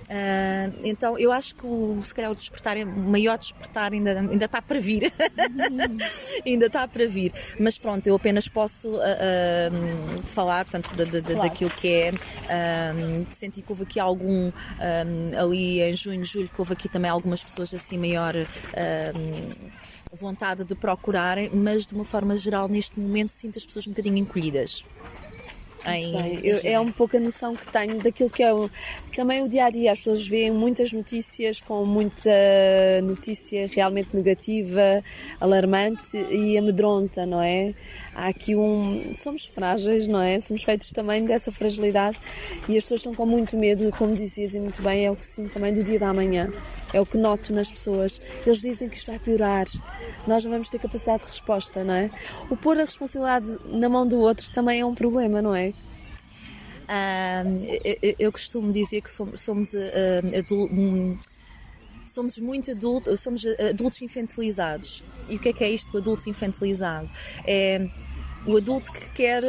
[0.05, 4.45] Uh, então eu acho que o, se calhar o despertar, o maior despertar ainda, ainda
[4.45, 5.11] está para vir.
[6.45, 7.33] ainda está para vir.
[7.59, 11.49] Mas pronto, eu apenas posso uh, uh, falar portanto, de, de, de, claro.
[11.49, 12.13] daquilo que é.
[13.33, 14.51] senti que houve aqui algum
[15.39, 18.35] ali em junho, julho, que houve aqui também algumas pessoas assim maior
[20.15, 24.17] vontade de procurarem, mas de uma forma geral, neste momento, sinto as pessoas um bocadinho
[24.17, 24.83] encolhidas.
[25.87, 26.39] Em...
[26.43, 28.69] Eu, é um pouco a noção que tenho daquilo que é o,
[29.15, 29.91] também o dia a dia.
[29.91, 32.31] As pessoas veem muitas notícias com muita
[33.03, 35.03] notícia realmente negativa,
[35.39, 37.73] alarmante e amedronta, não é?
[38.15, 39.13] Há aqui um.
[39.15, 40.39] Somos frágeis, não é?
[40.39, 42.17] Somos feitos também dessa fragilidade
[42.67, 45.25] e as pessoas estão com muito medo, como dizias e muito bem, é o que
[45.25, 46.51] sinto também do dia da manhã.
[46.95, 48.21] É o que noto nas pessoas.
[48.45, 49.65] Eles dizem que isto vai piorar.
[50.25, 52.09] Nós não vamos ter capacidade de resposta, não é?
[52.49, 55.73] O pôr a responsabilidade na mão do outro também é um problema, não é?
[58.01, 61.17] eu, eu, costumo dizer que somos, somos um,
[62.05, 65.03] somos muito adultos, somos adultos infantilizados.
[65.27, 67.09] E o que é que é isto do adulto infantilizado?
[67.45, 67.89] É
[68.45, 69.43] o adulto que quer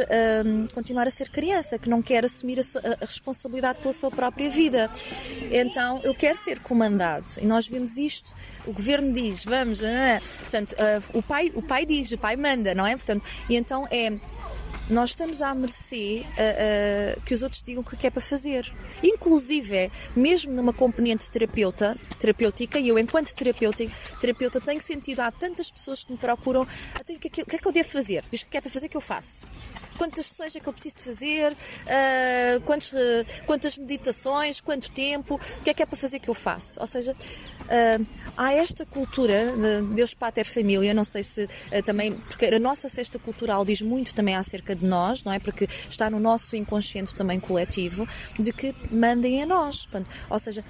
[0.45, 4.49] um, continuar a ser criança, que não quer assumir a, a, responsabilidade pela sua própria
[4.49, 4.89] vida.
[5.51, 7.25] Então, eu quero ser comandado.
[7.39, 8.33] E nós vemos isto.
[8.65, 12.73] O governo diz, vamos, ah, portanto, uh, o, pai, o pai diz, o pai manda,
[12.73, 12.95] não é?
[12.95, 14.17] Portanto, e então é
[14.89, 18.71] nós estamos à mercê uh, uh, que os outros digam o que é para fazer.
[19.03, 23.83] Inclusive, é, mesmo numa componente terapeuta, terapêutica, e eu, enquanto terapeuta,
[24.19, 26.65] terapeuta, tenho sentido, há tantas pessoas que me procuram,
[26.99, 28.23] então, o que, é o que é que eu devo fazer?
[28.29, 29.47] Diz o que é para fazer que eu faço
[29.97, 35.35] quantas sessões é que eu preciso de fazer, uh, quantos, uh, quantas meditações, quanto tempo,
[35.35, 36.79] o que é que é para fazer que eu faço.
[36.79, 38.05] Ou seja, uh,
[38.37, 41.47] há esta cultura, de Deus Pater Família, não sei se
[41.85, 45.39] também, porque a nossa cesta cultural diz muito também acerca de nós, não é?
[45.39, 48.07] Porque está no nosso inconsciente também coletivo,
[48.39, 49.85] de que mandem a nós.
[49.85, 50.63] Portanto, ou seja,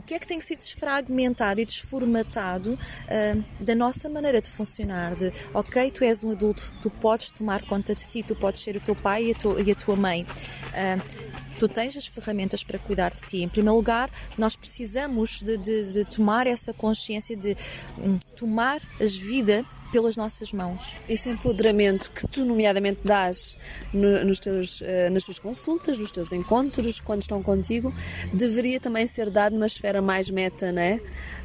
[0.00, 5.14] o que é que tem sido desfragmentado e desformatado uh, da nossa maneira de funcionar?
[5.14, 8.76] De, ok, tu és um adulto, tu podes tomar conta de ti, tu podes ser
[8.76, 10.22] o teu pai e a, e a tua mãe.
[10.22, 11.29] Uh,
[11.60, 13.42] tu tens as ferramentas para cuidar de ti.
[13.42, 17.54] Em primeiro lugar, nós precisamos de, de, de tomar essa consciência de
[17.98, 20.96] um, tomar as vidas pelas nossas mãos.
[21.06, 23.58] Esse empoderamento que tu, nomeadamente, dás
[23.92, 27.92] no, nos teus, uh, nas tuas consultas, nos teus encontros, quando estão contigo,
[28.32, 30.98] deveria também ser dado numa esfera mais meta, não é?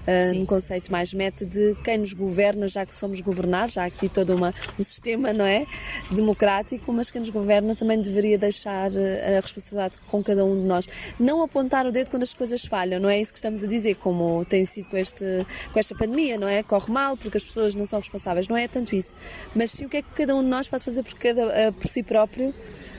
[0.08, 3.86] Uh, um conceito mais meta de quem nos governa, já que somos governados, já há
[3.86, 5.66] aqui todo uma, um sistema, não é?
[6.12, 10.68] Democrático, mas quem nos governa também deveria deixar ah, a responsabilidade com cada um de
[10.68, 10.88] nós.
[11.20, 13.96] Não apontar o dedo quando as coisas falham, não é isso que estamos a dizer,
[13.96, 15.26] como tem sido com, este,
[15.72, 16.64] com esta pandemia, não é?
[16.64, 19.16] Corre mal porque as pessoas não são responsáveis, não é tanto isso.
[19.56, 21.74] Mas sim o que é que cada um de nós pode fazer por, cada, uh,
[21.74, 22.54] por si próprio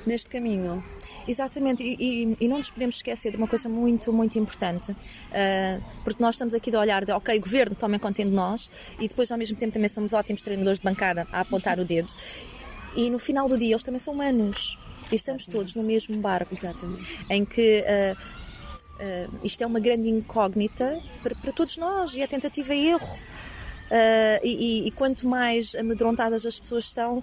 [0.06, 0.82] neste caminho.
[1.28, 5.84] Exatamente, e, e, e, não nos podemos esquecer de uma coisa muito, muito importante, uh,
[6.04, 9.30] porque nós estamos aqui de olhar de, ok, governo, tomem conta de nós, e depois
[9.32, 12.08] ao mesmo tempo também somos ótimos treinadores de bancada a apontar o dedo,
[12.94, 14.78] e no final do dia eles também são humanos,
[15.10, 15.50] e estamos Exatamente.
[15.50, 17.04] todos no mesmo barco, Exatamente.
[17.28, 22.26] em que uh, uh, isto é uma grande incógnita para, para todos nós, e é
[22.26, 23.18] tentativa e erro.
[23.86, 27.22] Uh, e, e, quanto mais amedrontadas as pessoas estão,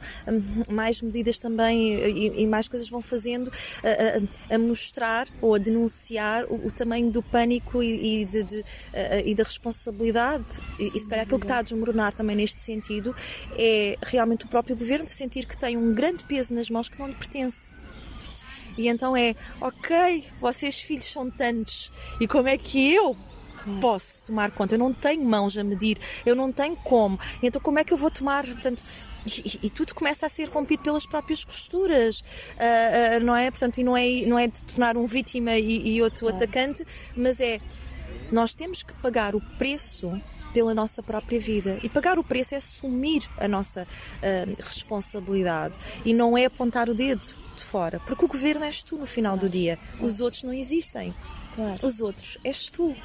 [0.69, 3.51] mais medidas também e, e mais coisas vão fazendo
[3.83, 8.43] a, a, a, mostrar ou a denunciar o, o tamanho do pânico e, e, de,
[8.43, 8.65] de,
[9.25, 10.45] e da responsabilidade.
[10.79, 13.13] E, e se calhar aquilo que está a desmoronar também neste sentido
[13.57, 17.07] é realmente o próprio governo sentir que tem um grande peso nas mãos que não
[17.07, 17.71] lhe pertence.
[18.77, 23.15] E então é, ok, vocês filhos são tantos, e como é que eu
[23.81, 27.19] posso tomar conta, eu não tenho mãos a medir, eu não tenho como.
[27.41, 28.45] Então, como é que eu vou tomar?
[28.45, 28.83] Portanto,
[29.25, 33.49] e, e tudo começa a ser rompido pelas próprias costuras, uh, uh, não é?
[33.49, 37.39] Portanto, e não é, não é de tornar um vítima e, e outro atacante, mas
[37.39, 37.59] é
[38.31, 40.11] nós temos que pagar o preço
[40.53, 41.79] pela nossa própria vida.
[41.83, 45.73] E pagar o preço é assumir a nossa uh, responsabilidade
[46.05, 47.23] e não é apontar o dedo
[47.55, 51.13] de fora, porque o governo és tu no final do dia, os outros não existem.
[51.55, 51.85] Claro.
[51.85, 52.95] Os outros és tu.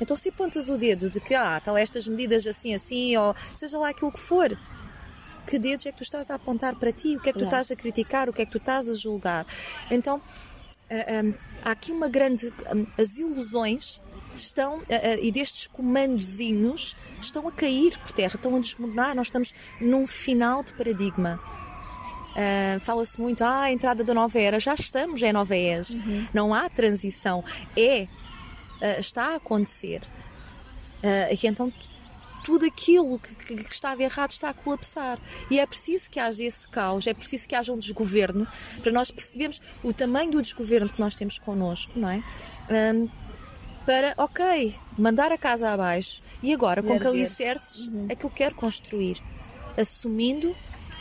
[0.00, 3.78] Então, se apontas o dedo de que, ah, estão estas medidas assim, assim, ou seja
[3.78, 4.56] lá aquilo que for,
[5.46, 7.16] que dedos é que tu estás a apontar para ti?
[7.16, 8.28] O que é que tu estás a criticar?
[8.28, 9.44] O que é que tu estás a julgar?
[9.90, 10.22] Então,
[10.88, 11.34] eh, eh,
[11.64, 12.52] há aqui uma grande.
[12.74, 14.00] Um, as ilusões
[14.36, 14.80] estão,
[15.20, 19.14] e destes comandozinhos, estão a cair por terra, estão a desmoronar.
[19.14, 21.40] Nós estamos num final de paradigma.
[22.30, 24.60] Uh, Fala-se muito, ah, a entrada da nova era.
[24.60, 25.82] Já estamos em nova era.
[25.94, 26.28] Uhum.
[26.32, 27.44] Não há transição.
[27.76, 28.06] É
[28.80, 30.00] uh, está a acontecer.
[31.02, 31.72] Uh, e então
[32.44, 35.18] tudo aquilo que, que, que, estava errado está a colapsar.
[35.50, 38.46] E é preciso que haja esse caos, é preciso que haja um desgoverno
[38.82, 42.22] para nós percebermos o tamanho do desgoverno que nós temos connosco, não é?
[42.94, 43.08] Um,
[43.84, 48.06] para, ok, mandar a casa abaixo e agora com que alicerces uhum.
[48.08, 49.20] é que eu quero construir,
[49.76, 50.54] assumindo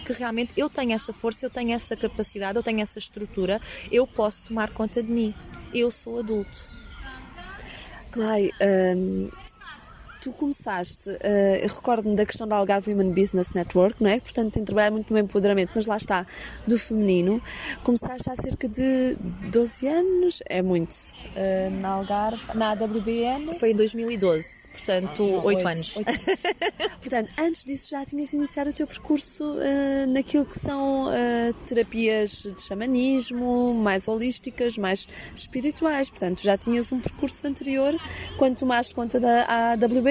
[0.06, 3.62] que realmente eu tenho essa força, eu tenho essa capacidade, eu tenho essa estrutura,
[3.92, 5.36] eu posso tomar conta de mim.
[5.74, 6.79] Eu sou adulto.
[8.11, 9.31] Clay, um,
[10.22, 14.20] tu começaste, uh, eu recordo-me da questão da Algarve Women Business Network, não é?
[14.20, 16.26] Portanto, tem trabalhado muito no empoderamento, mas lá está,
[16.68, 17.42] do feminino.
[17.84, 19.16] Começaste há cerca de
[19.50, 23.58] 12 anos, é muito, uh, na Algarve, na AWBN.
[23.58, 25.98] Foi em 2012, portanto, ah, 8, 8, anos.
[25.98, 26.26] 8 anos.
[27.00, 30.80] portanto, antes disso já tinhas iniciado o teu percurso uh, naquilo que são
[31.66, 36.10] terapias de xamanismo, mais holísticas, mais espirituais.
[36.10, 37.96] Portanto, já tinhas um percurso anterior
[38.38, 40.10] quando tomaste conta da AWBN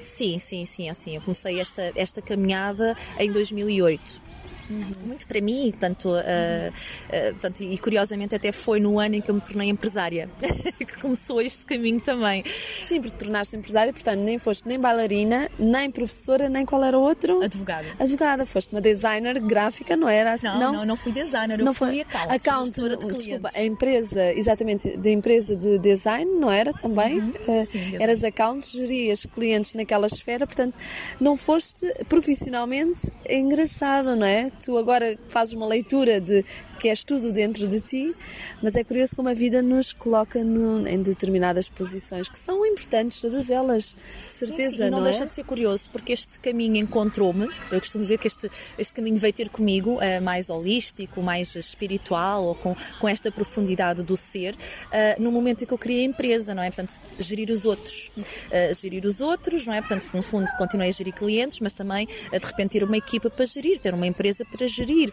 [0.00, 1.16] Sim, sim, sim, assim.
[1.16, 4.20] Eu comecei esta, esta caminhada em 2008.
[4.70, 4.92] Uhum.
[5.04, 9.30] muito para mim, tanto, uh, uh, tanto, e curiosamente até foi no ano em que
[9.30, 10.28] eu me tornei empresária
[10.78, 12.44] que começou este caminho também.
[12.46, 17.02] Sim, porque tornaste empresária, portanto nem foste nem bailarina, nem professora, nem qual era o
[17.02, 17.42] outro?
[17.42, 17.86] Advogada.
[17.98, 20.46] Advogada, foste uma designer gráfica, não era assim?
[20.46, 24.32] Não, não, não, não fui designer, eu não fui account, account de desculpa, a empresa,
[24.32, 27.18] exatamente, da empresa de design, não era também?
[27.18, 30.74] Uhum, uh, sim, eras account, gerias clientes naquela esfera, portanto
[31.20, 34.51] não foste profissionalmente engraçado, não é?
[34.60, 36.44] Tu agora fazes uma leitura de
[36.82, 38.12] que és tudo dentro de ti,
[38.60, 43.20] mas é curioso como a vida nos coloca no, em determinadas posições que são importantes,
[43.20, 43.94] todas elas,
[44.28, 45.26] certeza, sim, sim, não, não deixa é?
[45.28, 49.32] de ser curioso, porque este caminho encontrou-me, eu costumo dizer que este, este caminho veio
[49.32, 55.22] ter comigo, uh, mais holístico, mais espiritual, ou com, com esta profundidade do ser, uh,
[55.22, 56.70] no momento em que eu criei a empresa, não é?
[56.72, 59.80] Portanto, gerir os outros, uh, gerir os outros, não é?
[59.80, 63.46] Portanto, no fundo, continuei a gerir clientes, mas também, de repente, ter uma equipa para
[63.46, 65.12] gerir, ter uma empresa para gerir,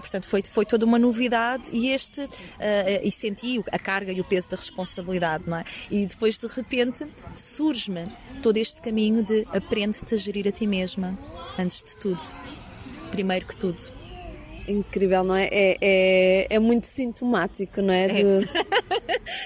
[0.00, 2.28] portanto, foi, foi toda uma uma novidade e este uh,
[3.02, 5.64] e senti a carga e o peso da responsabilidade, não é?
[5.90, 7.06] E depois de repente
[7.36, 8.08] surge-me
[8.42, 11.18] todo este caminho de aprende-te a gerir a ti mesma,
[11.58, 12.20] antes de tudo,
[13.10, 13.82] primeiro que tudo.
[14.66, 15.48] Incrível, não é?
[15.52, 18.08] É, é, é muito sintomático, não é?
[18.08, 18.22] De...
[18.22, 18.40] é.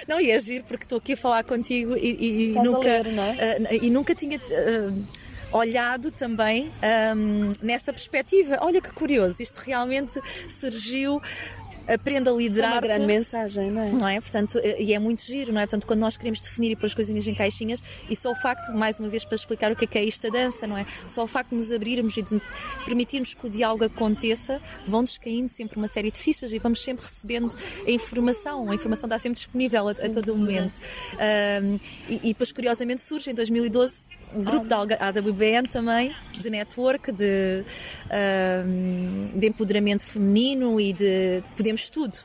[0.08, 3.58] não, e é giro porque estou aqui a falar contigo e, e nunca, ler, é?
[3.58, 4.38] uh, e nunca tinha.
[4.38, 5.19] Uh,
[5.52, 6.70] olhado também
[7.16, 8.58] um, nessa perspectiva.
[8.60, 11.20] Olha que curioso, isto realmente surgiu
[11.92, 12.70] aprenda a liderar.
[12.70, 13.90] É uma grande mensagem, não é?
[13.90, 14.20] Não é?
[14.20, 15.66] Portanto, eh, e é muito giro, não é?
[15.66, 18.72] Portanto, quando nós queremos definir e pôr as coisinhas em caixinhas, e só o facto,
[18.72, 20.86] mais uma vez, para explicar o que é que é isto a dança, não é?
[21.08, 22.40] Só o facto de nos abrirmos e de
[22.84, 27.04] permitirmos que o diálogo aconteça, vão-nos caindo sempre uma série de fichas e vamos sempre
[27.04, 27.54] recebendo
[27.86, 28.70] a informação.
[28.70, 30.78] A informação está sempre disponível a, a todo o momento.
[31.14, 37.12] Um, e, e depois, curiosamente, surge em 2012 um grupo da AWBN também, de network,
[37.12, 37.64] de,
[39.34, 42.16] de empoderamento feminino e de, de podemos tudo.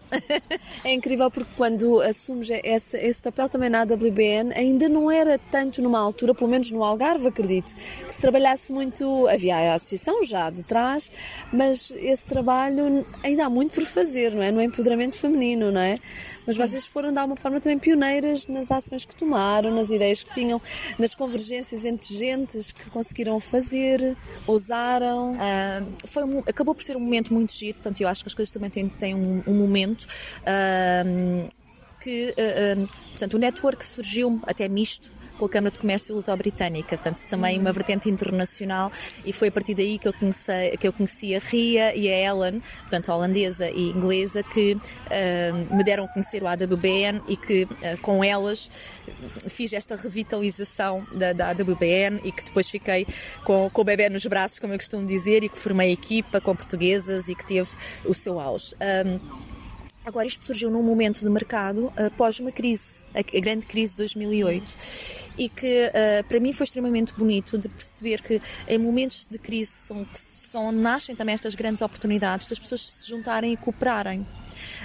[0.84, 5.82] é incrível porque quando assumes esse, esse papel também na AWBN, ainda não era tanto
[5.82, 10.50] numa altura, pelo menos no Algarve, acredito, que se trabalhasse muito, havia a associação já
[10.50, 11.12] de trás,
[11.52, 14.52] mas esse trabalho ainda há muito por fazer, não é?
[14.52, 15.96] No empoderamento feminino, não é?
[16.48, 20.34] Mas vocês foram de alguma forma também pioneiras nas ações que tomaram, nas ideias que
[20.34, 20.62] tinham,
[20.98, 25.34] nas convergências entre gentes que conseguiram fazer, ousaram.
[25.34, 28.34] Uh, foi um, acabou por ser um momento muito giro, portanto eu acho que as
[28.34, 30.06] coisas também têm, têm um, um momento.
[30.42, 31.48] Uh,
[32.02, 37.28] que, uh, portanto, o network surgiu até misto com a Câmara de Comércio Luso-Britânica, portanto
[37.30, 38.92] também uma vertente internacional.
[39.26, 42.32] E foi a partir daí que eu conheci, que eu conheci a Ria e a
[42.32, 47.64] Ellen, portanto holandesa e inglesa, que uh, me deram a conhecer o AWBN e que
[47.64, 48.70] uh, com elas
[49.48, 53.06] fiz esta revitalização da, da AWBN e que depois fiquei
[53.44, 56.56] com, com o bebê nos braços, como eu costumo dizer, e que formei equipa com
[56.56, 57.70] portuguesas e que teve
[58.06, 58.76] o seu auge.
[59.06, 59.46] Um,
[60.06, 64.78] Agora, isto surgiu num momento de mercado após uma crise, a, grande crise de 2008,
[65.38, 69.72] e que uh, para mim foi extremamente bonito de perceber que em momentos de crise
[69.72, 74.26] são, são, nascem também estas grandes oportunidades das pessoas se juntarem e cooperarem.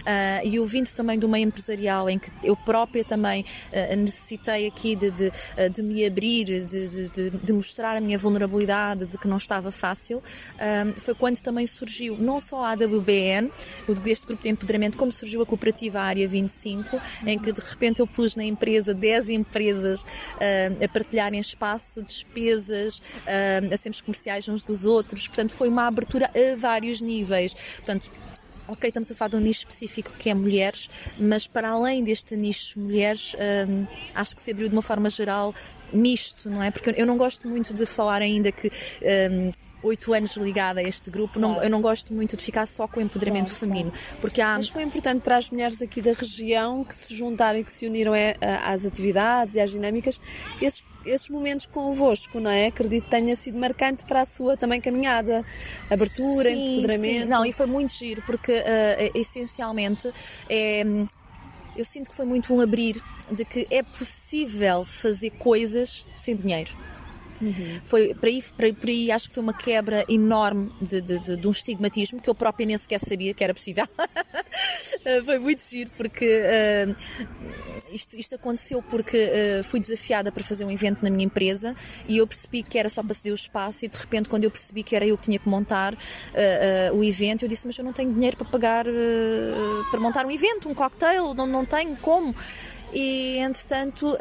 [0.00, 4.96] Uh, e ouvindo também do meio empresarial, em que eu própria também uh, necessitei aqui
[4.96, 9.28] de, de, uh, de me abrir, de, de, de, mostrar a minha vulnerabilidade, de que
[9.28, 10.22] não estava fácil,
[10.96, 13.50] foi quando também surgiu não só a AWBN,
[14.06, 18.06] este grupo de empoderamento, como surgiu a cooperativa Área 25, em que de repente eu
[18.06, 20.04] pus na empresa 10 empresas
[20.82, 23.00] a partilharem espaço, despesas,
[23.72, 27.54] a centros comerciais uns dos outros, portanto foi uma abertura a vários níveis.
[27.76, 28.10] Portanto,
[28.70, 32.36] ok, estamos a falar de um nicho específico que é mulheres, mas para além deste
[32.36, 33.34] nicho mulheres,
[33.68, 35.52] hum, acho que se abriu de uma forma geral
[35.92, 36.70] misto, não é?
[36.70, 38.68] Porque eu não gosto muito de falar ainda que.
[39.30, 39.50] Hum,
[39.82, 41.54] oito anos ligada a este grupo, claro.
[41.54, 43.90] não, eu não gosto muito de ficar só com o empoderamento claro, feminino.
[43.90, 44.16] Claro.
[44.20, 44.56] Porque há...
[44.56, 47.86] Mas foi importante para as mulheres aqui da região que se juntaram e que se
[47.86, 50.20] uniram é, às atividades e às dinâmicas,
[50.60, 52.66] esses esses momentos convosco, não é?
[52.66, 55.44] Acredito que tenha sido marcante para a sua também caminhada,
[55.90, 57.22] abertura, sim, empoderamento.
[57.22, 57.28] Sim.
[57.28, 60.10] Não, e foi muito giro, porque uh, essencialmente
[60.48, 60.82] é,
[61.76, 66.72] eu sinto que foi muito um abrir de que é possível fazer coisas sem dinheiro.
[67.40, 67.80] Uhum.
[67.84, 68.68] Foi para aí, para,
[69.14, 72.66] acho que foi uma quebra enorme de, de, de, de, um estigmatismo que eu própria
[72.66, 73.86] nem sequer sabia que era possível.
[75.24, 76.94] foi muito giro porque uh,
[77.92, 81.74] isto, isto, aconteceu porque uh, fui desafiada para fazer um evento na minha empresa
[82.06, 84.50] e eu percebi que era só para ceder o espaço e de repente quando eu
[84.50, 87.84] percebi que era eu que tinha que montar uh, o evento eu disse mas eu
[87.84, 88.84] não tenho dinheiro para pagar
[89.90, 92.34] para montar um evento, um cocktail, não, não tenho como
[92.92, 94.16] e entretanto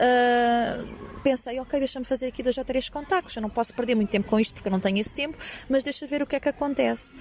[1.19, 4.27] pensei, ok, deixa-me fazer aqui dois ou três contactos, eu não posso perder muito tempo
[4.27, 5.37] com isto porque eu não tenho esse tempo,
[5.69, 7.13] mas deixa ver o que é que acontece.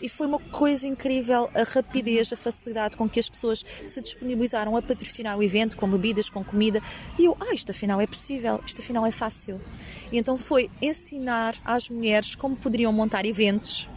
[0.00, 4.76] e foi uma coisa incrível a rapidez, a facilidade com que as pessoas se disponibilizaram
[4.76, 6.80] a patrocinar o evento com bebidas, com comida.
[7.18, 9.60] E eu, ah, isto afinal é possível, isto afinal é fácil.
[10.10, 13.88] E então foi ensinar às mulheres como poderiam montar eventos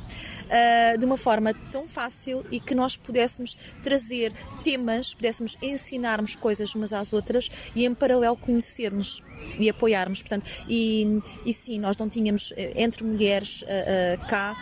[0.46, 4.32] uh, de uma forma tão fácil e que nós pudéssemos trazer
[4.64, 9.24] temas, pudéssemos ensinarmos coisas umas às outras e em paralelo conhecermos
[9.60, 10.22] e apoiarmos.
[10.22, 14.56] Portanto, e, e sim, nós não tínhamos eh, entre mulheres uh, uh, cá,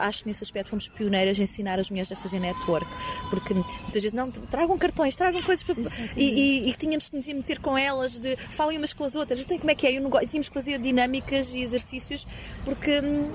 [0.00, 2.86] acho que nesse aspecto fomos pioneiras em ensinar as mulheres a fazer network,
[3.28, 5.74] porque muitas vezes não tragam cartões, tragam coisas para,
[6.16, 9.40] e, e, e, tínhamos que nos meter com elas, de falem umas com as outras,
[9.40, 9.98] então como é que é?
[9.98, 12.24] Eu não, tínhamos que fazer dinâmicas e exercícios
[12.64, 13.32] porque hum,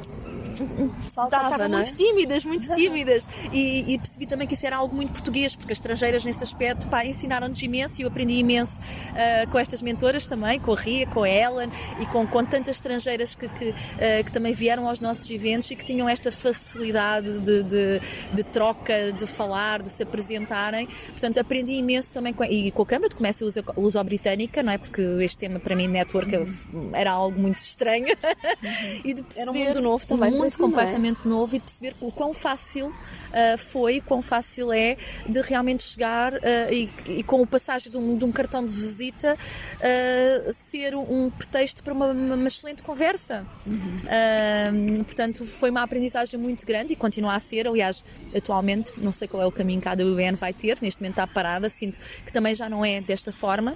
[1.44, 1.70] estavam é?
[1.70, 3.28] muito tímidas, muito tímidas.
[3.52, 6.88] E, e, percebi também que isso era algo muito português, porque as estrangeiras nesse aspecto
[7.06, 11.24] ensinaram-nos imenso e eu aprendi imenso uh, com estas mentoras também, com a Ria, com
[11.24, 11.70] a Ellen
[12.00, 15.76] e com, com tantas estrangeiras que, que, uh, que também vieram aos nossos eventos e
[15.76, 18.02] que tinham esta facilidade de, de,
[18.34, 20.88] de, troca, de falar, de se apresentarem.
[20.88, 24.78] Portanto, aprendi imenso também com, e com a Câmara de Comércio Luso-Britânica, não é?
[24.78, 26.92] Porque este tema para mim, network, uhum.
[26.94, 28.08] era algo muito estranho.
[28.08, 29.02] Uhum.
[29.06, 30.34] e de perceber, era um mundo novo também.
[30.34, 30.58] Um mundo é?
[30.58, 31.27] completamente?
[31.28, 34.98] Novo e de perceber o quão fácil uh, foi, quão fácil é
[35.28, 36.40] de realmente chegar uh,
[36.72, 41.30] e, e, com o passagem de um, de um cartão de visita uh, ser um
[41.30, 43.46] pretexto para uma, uma excelente conversa.
[43.66, 45.04] Uhum.
[45.04, 47.68] portanto, foi uma aprendizagem muito grande e continua a ser.
[47.68, 48.04] Aliás,
[48.36, 51.28] atualmente, não sei qual é o caminho que a AWN vai ter, neste momento está
[51.28, 53.76] parada, sinto que também já não é desta forma.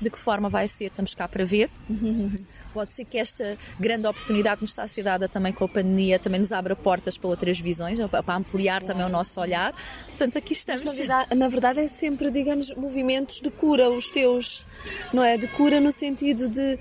[0.00, 1.68] De que forma vai ser, estamos cá para ver.
[2.72, 6.18] Pode ser que esta grande oportunidade nos está a ser dada também com a pandemia,
[6.18, 9.74] também nos abra portas para outras visões, para ampliar também o nosso olhar.
[10.06, 10.82] Portanto, aqui estamos.
[10.82, 14.64] Mas, na, verdade, na verdade, é sempre, digamos, movimentos de cura, os teus,
[15.12, 15.36] não é?
[15.36, 16.78] De cura no sentido de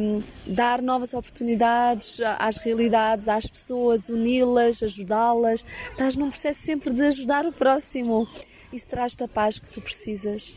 [0.00, 5.64] um, dar novas oportunidades às realidades, às pessoas, uni-las, ajudá-las.
[5.90, 8.28] Estás num processo sempre de ajudar o próximo.
[8.72, 10.54] Isso traz-te a paz que tu precisas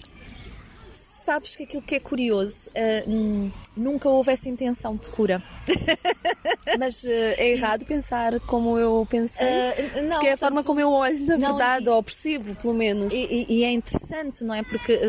[1.30, 5.43] sabes que aquilo que é curioso, uh, nunca houve essa intenção de cura.
[6.80, 7.07] Mas uh,
[7.38, 11.23] é errado pensar como eu pensei, uh, não, porque é a forma como eu olho,
[11.27, 13.13] na não, verdade, e, ou percebo, pelo menos.
[13.13, 14.63] E, e, é interessante, não é?
[14.63, 14.99] Porque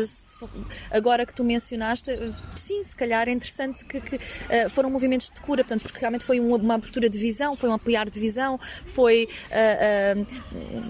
[0.91, 2.11] agora que tu mencionaste,
[2.55, 4.19] sim, se calhar é interessante que, que
[4.69, 7.73] foram movimentos de cura, portanto, porque realmente foi uma, uma, abertura de visão, foi um
[7.73, 9.27] apoiar de visão, foi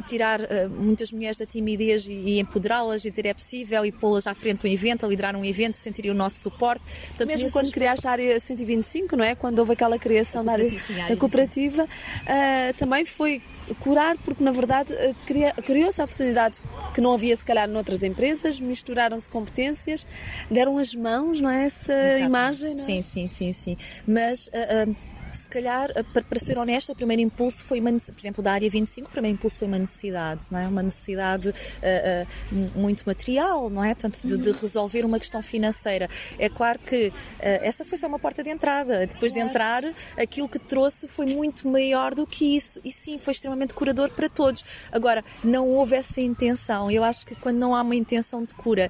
[0.07, 4.33] tirar muitas mulheres da timidez e, e empoderá-las e dizer é possível e pô-las à
[4.33, 6.83] frente do evento, a liderar um evento, sentiria o nosso suporte.
[7.09, 9.35] Portanto, Mesmo quando criaste a área 125, não é?
[9.35, 10.67] Quando houve aquela criação da área,
[11.07, 13.41] da cooperativa, uh, também foi
[13.79, 16.59] curar, porque na verdade uh, criou-se a oportunidade
[16.93, 20.05] que não havia se calhar noutras empresas, misturaram-se competências,
[20.49, 21.65] deram as mãos, não é?
[21.65, 22.25] Essa Exatamente.
[22.25, 22.85] imagem, não é?
[22.85, 23.77] Sim, sim, sim, sim.
[24.07, 24.95] Mas uh,
[25.33, 28.51] se calhar, eh, para, para ser honesta, o primeiro impulso foi uma, por exemplo, da
[28.51, 30.67] área 25, o primeiro impulso foi uma necessidade, não é?
[30.67, 33.93] Uma necessidade uh, uh, muito material, não é?
[33.93, 34.55] Portanto, de, de, uhum.
[34.59, 36.09] resolver uma questão financeira.
[36.37, 39.07] É claro que uh, essa foi só uma porta de entrada.
[39.07, 39.47] Depois claro.
[39.47, 39.83] de entrar,
[40.17, 42.79] aquilo que trouxe foi muito maior do que isso.
[42.83, 44.63] E sim, foi extremamente curador para todos.
[44.91, 46.89] Agora, não houve essa intenção.
[46.91, 48.89] Eu acho que quando não há uma intenção de cura,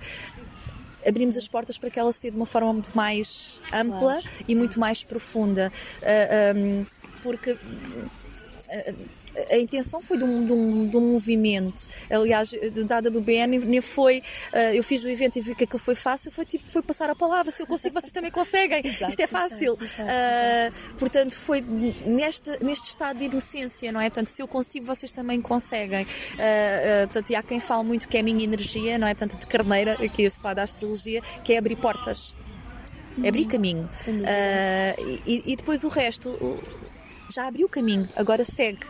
[1.05, 4.23] abrimos as portas para que ela seja de uma forma muito mais ampla claro.
[4.47, 5.71] e muito mais profunda.
[6.01, 6.85] Ah, um,
[7.23, 7.57] porque.
[9.35, 11.87] Uh, a intenção foi de um, de um, de um movimento.
[12.09, 12.51] Aliás,
[12.85, 14.19] da WBN nem foi.
[14.53, 17.09] Uh, eu fiz o evento e vi que aquilo foi fácil, foi tipo, foi passar
[17.09, 17.51] a palavra.
[17.51, 18.81] Se eu consigo, vocês também conseguem.
[18.85, 19.73] Exato, Isto é fácil.
[19.73, 24.09] Exato, exato, uh, portanto, foi neste, neste estado de inocência, não é?
[24.09, 26.03] Portanto, se eu consigo, vocês também conseguem.
[26.03, 29.13] Uh, portanto, e há quem fala muito que é a minha energia, não é?
[29.13, 32.35] Portanto, de carneira, aqui se fala da astrologia, que é abrir portas.
[33.27, 33.89] Abrir caminho.
[35.27, 36.29] E, e, depois o resto
[37.31, 38.85] já abriu o caminho, agora segue.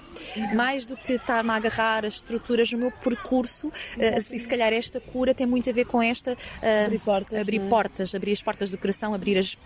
[0.54, 3.72] Mais do que estar-me a agarrar as estruturas no meu percurso, uh,
[4.18, 7.62] e se calhar esta cura tem muito a ver com esta uh, abrir, portas, abrir
[7.62, 7.70] é?
[7.70, 9.58] portas, abrir as portas do coração, abrir as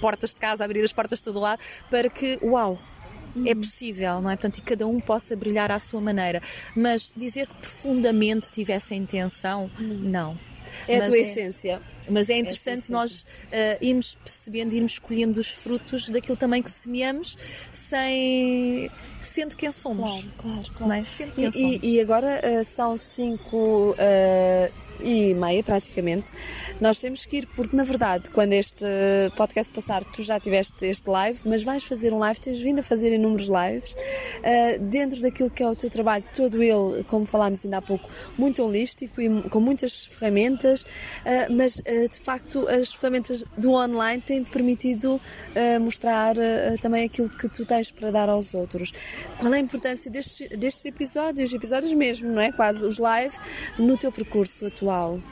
[0.00, 2.78] portas de casa, abrir as portas de todo lado, para que, uau,
[3.46, 4.36] é possível, não é?
[4.36, 6.42] Portanto, e cada um possa brilhar à sua maneira.
[6.74, 10.36] Mas dizer que profundamente tivesse a intenção, não.
[10.88, 11.80] É a tua é, essência.
[12.08, 16.70] Mas é interessante é nós uh, irmos percebendo, irmos escolhendo os frutos daquilo também que
[16.70, 17.36] semeamos,
[17.72, 18.90] sem
[19.22, 20.22] sendo quem somos.
[20.22, 20.92] Claro, claro, claro.
[20.92, 21.04] É?
[21.06, 21.78] Sendo quem e, somos.
[21.82, 26.30] E, agora uh, são cinco uh, e meia praticamente.
[26.80, 28.84] Nós temos que ir, porque na verdade, quando este
[29.36, 32.82] podcast passar, tu já tiveste este live, mas vais fazer um live, tens vindo a
[32.82, 37.64] fazer inúmeros lives, uh, dentro daquilo que é o teu trabalho, todo ele, como falámos
[37.64, 42.92] ainda há pouco, muito holístico e com muitas ferramentas, uh, mas uh, de facto as
[42.94, 45.20] ferramentas do online têm-te permitido
[45.80, 46.34] mostrar
[46.80, 48.92] também aquilo que tu tens para dar aos outros.
[49.38, 52.52] Qual é a importância destes, destes episódios, episódios mesmo, não é?
[52.52, 53.34] Quase os live,
[53.78, 54.89] no teu percurso atual?
[54.90, 55.22] pessoal.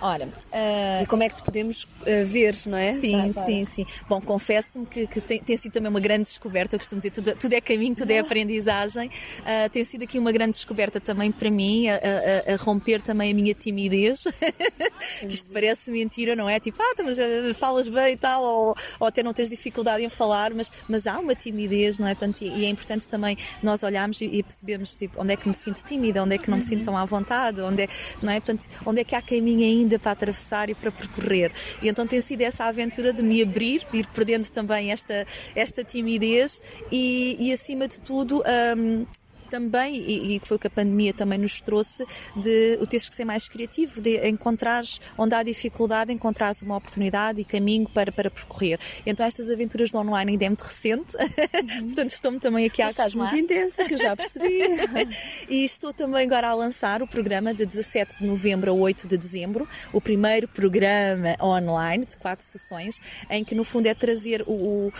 [0.00, 1.02] Ora, uh...
[1.02, 2.94] e como é que te podemos uh, ver, não é?
[2.94, 3.86] Sim, sim, sim.
[4.08, 6.74] Bom, confesso-me que, que tem, tem, sido também uma grande descoberta.
[6.76, 9.08] Eu costumo dizer, tudo, tudo é caminho, tudo é aprendizagem.
[9.08, 13.32] Uh, tem sido aqui uma grande descoberta também para mim, a, a, a romper também
[13.32, 14.24] a minha timidez.
[15.28, 16.58] Isto parece mentira, não é?
[16.58, 17.18] Tipo, ah, tá, mas
[17.56, 21.18] falas bem e tal, ou, ou, até não tens dificuldade em falar, mas, mas há
[21.18, 22.14] uma timidez, não é?
[22.14, 25.48] Portanto, e, e é importante também nós olharmos e, e percebermos tipo, onde é que
[25.48, 27.88] me sinto tímida, onde é que não me sinto tão à vontade, onde é,
[28.22, 28.40] não é?
[28.40, 31.52] Portanto, onde é que há caminho ainda ainda para atravessar e para percorrer.
[31.82, 35.82] E então tem sido essa aventura de me abrir, de ir perdendo também esta, esta
[35.82, 36.60] timidez
[36.92, 38.42] e, e acima de tudo,
[38.76, 39.06] um,
[39.50, 43.14] também, e, que foi o que a pandemia também nos trouxe, de o teres que
[43.14, 48.30] ser mais criativo, de encontrares onde há dificuldade, encontrares uma oportunidade e caminho para, para
[48.30, 48.78] percorrer.
[49.04, 51.86] Então estas aventuras do online ainda é muito recente, uhum.
[51.90, 54.60] portanto estou-me também aqui a Estás muito intensa, que eu já percebi.
[55.50, 59.18] e estou também agora a lançar o programa de 17 de novembro a 8 de
[59.18, 62.98] dezembro, o primeiro programa online de quatro sessões,
[63.28, 64.92] em que no fundo é trazer o, o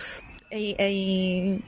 [0.51, 1.63] em,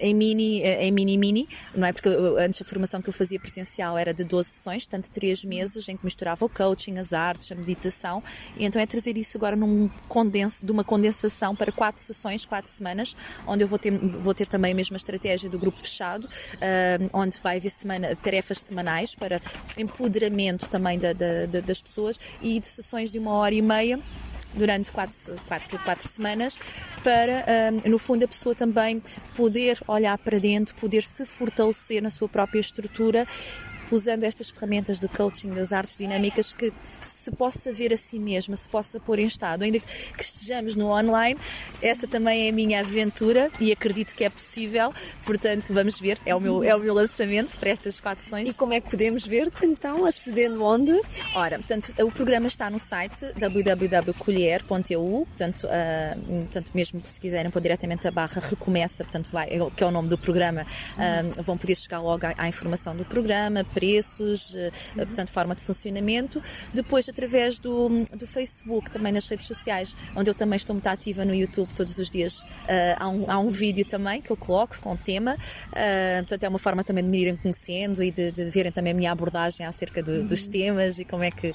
[0.00, 1.92] em, mini, em mini mini, não é?
[1.92, 2.08] Porque
[2.38, 5.96] antes a formação que eu fazia presencial era de 12 sessões, portanto 3 meses em
[5.96, 8.22] que misturava o coaching, as artes, a meditação,
[8.56, 12.70] e então é trazer isso agora num condense, de uma condensação para 4 sessões, 4
[12.70, 17.10] semanas, onde eu vou ter, vou ter também a mesma estratégia do grupo fechado, uh,
[17.12, 19.40] onde vai haver semana, tarefas semanais para
[19.78, 24.00] empoderamento também da, da, da, das pessoas e de sessões de uma hora e meia
[24.54, 26.58] durante quatro, quatro, quatro semanas
[27.02, 27.44] para,
[27.84, 29.02] no fundo, a pessoa também
[29.34, 33.26] poder olhar para dentro, poder se fortalecer na sua própria estrutura
[33.90, 36.72] usando estas ferramentas do coaching das artes dinâmicas que
[37.04, 40.90] se possa ver a si mesma, se possa pôr em estado, ainda que estejamos no
[40.90, 41.38] online,
[41.82, 44.92] essa também é a minha aventura e acredito que é possível,
[45.24, 48.50] portanto vamos ver, é o meu, é o meu lançamento para estas quatro sessões.
[48.50, 50.92] E como é que podemos ver-te então, acedendo onde?
[51.34, 57.60] Ora, portanto, o programa está no site www.colher.eu, portanto, uh, portanto, mesmo se quiserem pôr
[57.60, 61.74] diretamente a barra recomeça, portanto, vai, que é o nome do programa, uh, vão poder
[61.74, 65.06] chegar logo à, à informação do programa, preços, uhum.
[65.06, 66.40] portanto, forma de funcionamento.
[66.74, 71.24] Depois, através do, do Facebook, também nas redes sociais, onde eu também estou muito ativa
[71.24, 74.78] no YouTube todos os dias, uh, há, um, há um vídeo também que eu coloco
[74.80, 75.34] com o tema.
[75.34, 78.92] Uh, portanto, é uma forma também de me irem conhecendo e de, de verem também
[78.92, 80.26] a minha abordagem acerca do, uhum.
[80.26, 81.54] dos temas e como é que,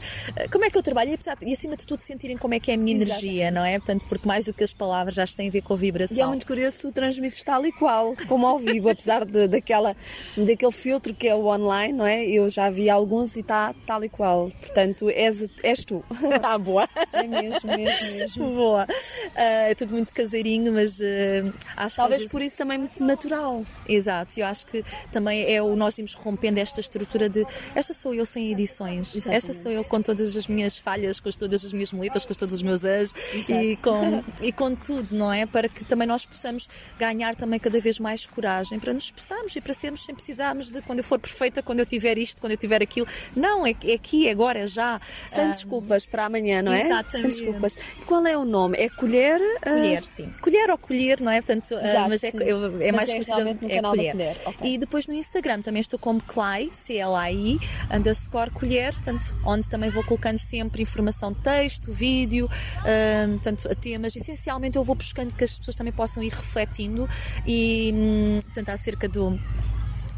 [0.51, 2.73] como é que eu trabalho e, e, acima de tudo, sentirem como é que é
[2.73, 3.25] a minha Exatamente.
[3.25, 3.77] energia, não é?
[3.77, 6.17] Portanto, porque mais do que as palavras já têm a ver com a vibração.
[6.17, 9.95] E é muito curioso, tu transmites tal e qual, como ao vivo, apesar de, daquela,
[10.37, 12.14] daquele filtro que é o online, não é?
[12.15, 12.25] É?
[12.25, 14.51] Eu já vi alguns e está tal e qual.
[14.59, 16.03] Portanto, és, és tu.
[16.43, 16.87] Ah, boa.
[17.11, 18.55] É mesmo, mesmo, mesmo.
[18.55, 18.83] Boa.
[18.83, 22.31] Uh, é tudo muito caseirinho, mas uh, acho Talvez vezes...
[22.31, 23.65] por isso também muito natural.
[23.87, 28.13] Exato, eu acho que também é o nós irmos rompendo esta estrutura de esta sou
[28.13, 29.37] eu sem edições, Exatamente.
[29.37, 32.55] esta sou eu com todas as minhas falhas, com todas as minhas muletas, com todos
[32.55, 33.13] os meus as
[33.49, 35.45] e com, e com tudo, não é?
[35.45, 39.61] Para que também nós possamos ganhar também cada vez mais coragem para nos expressarmos e
[39.61, 42.57] para sermos sem precisarmos de quando eu for perfeita, quando eu tiver isto, quando eu
[42.57, 43.07] tiver aquilo.
[43.35, 44.99] Não, é, é aqui, é agora, é já.
[45.27, 46.83] Sem ah, desculpas para amanhã, não é?
[46.83, 47.35] Exatamente.
[47.35, 47.77] Sem desculpas.
[48.05, 48.77] Qual é o nome?
[48.77, 49.39] É colher?
[49.61, 50.05] Colher, uh...
[50.05, 50.31] sim.
[50.41, 51.41] Colher ou colher, não é?
[51.41, 54.11] Portanto, uh, Exato, mas é, é, é mais conhecida é colher.
[54.11, 54.37] colher.
[54.45, 54.73] Okay.
[54.73, 57.59] E depois no Instagram também estou como Clay, C-L-A-I,
[57.93, 63.75] underscore colher, portanto, onde também vou colocando sempre informação de texto, vídeo, uh, portanto, a
[63.75, 64.15] temas.
[64.15, 67.07] Essencialmente eu vou buscando que as pessoas também possam ir refletindo
[67.45, 69.39] e, hum, portanto, acerca do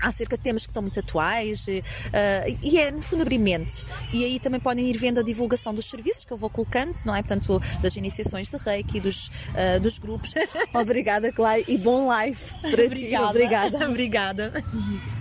[0.02, 4.24] acerca de temas que estão muito atuais uh, e é no fundo abrir mentes e
[4.24, 7.22] aí também podem ir vendo a divulgação dos serviços que eu vou colocando, não é?
[7.22, 10.34] Portanto, das iniciações de reiki, dos, uh, dos grupos.
[10.74, 12.96] Obrigada, Clay, e bom life para Obrigada.
[12.96, 13.16] ti.
[13.16, 13.90] Obrigada.
[13.90, 14.54] Obrigada.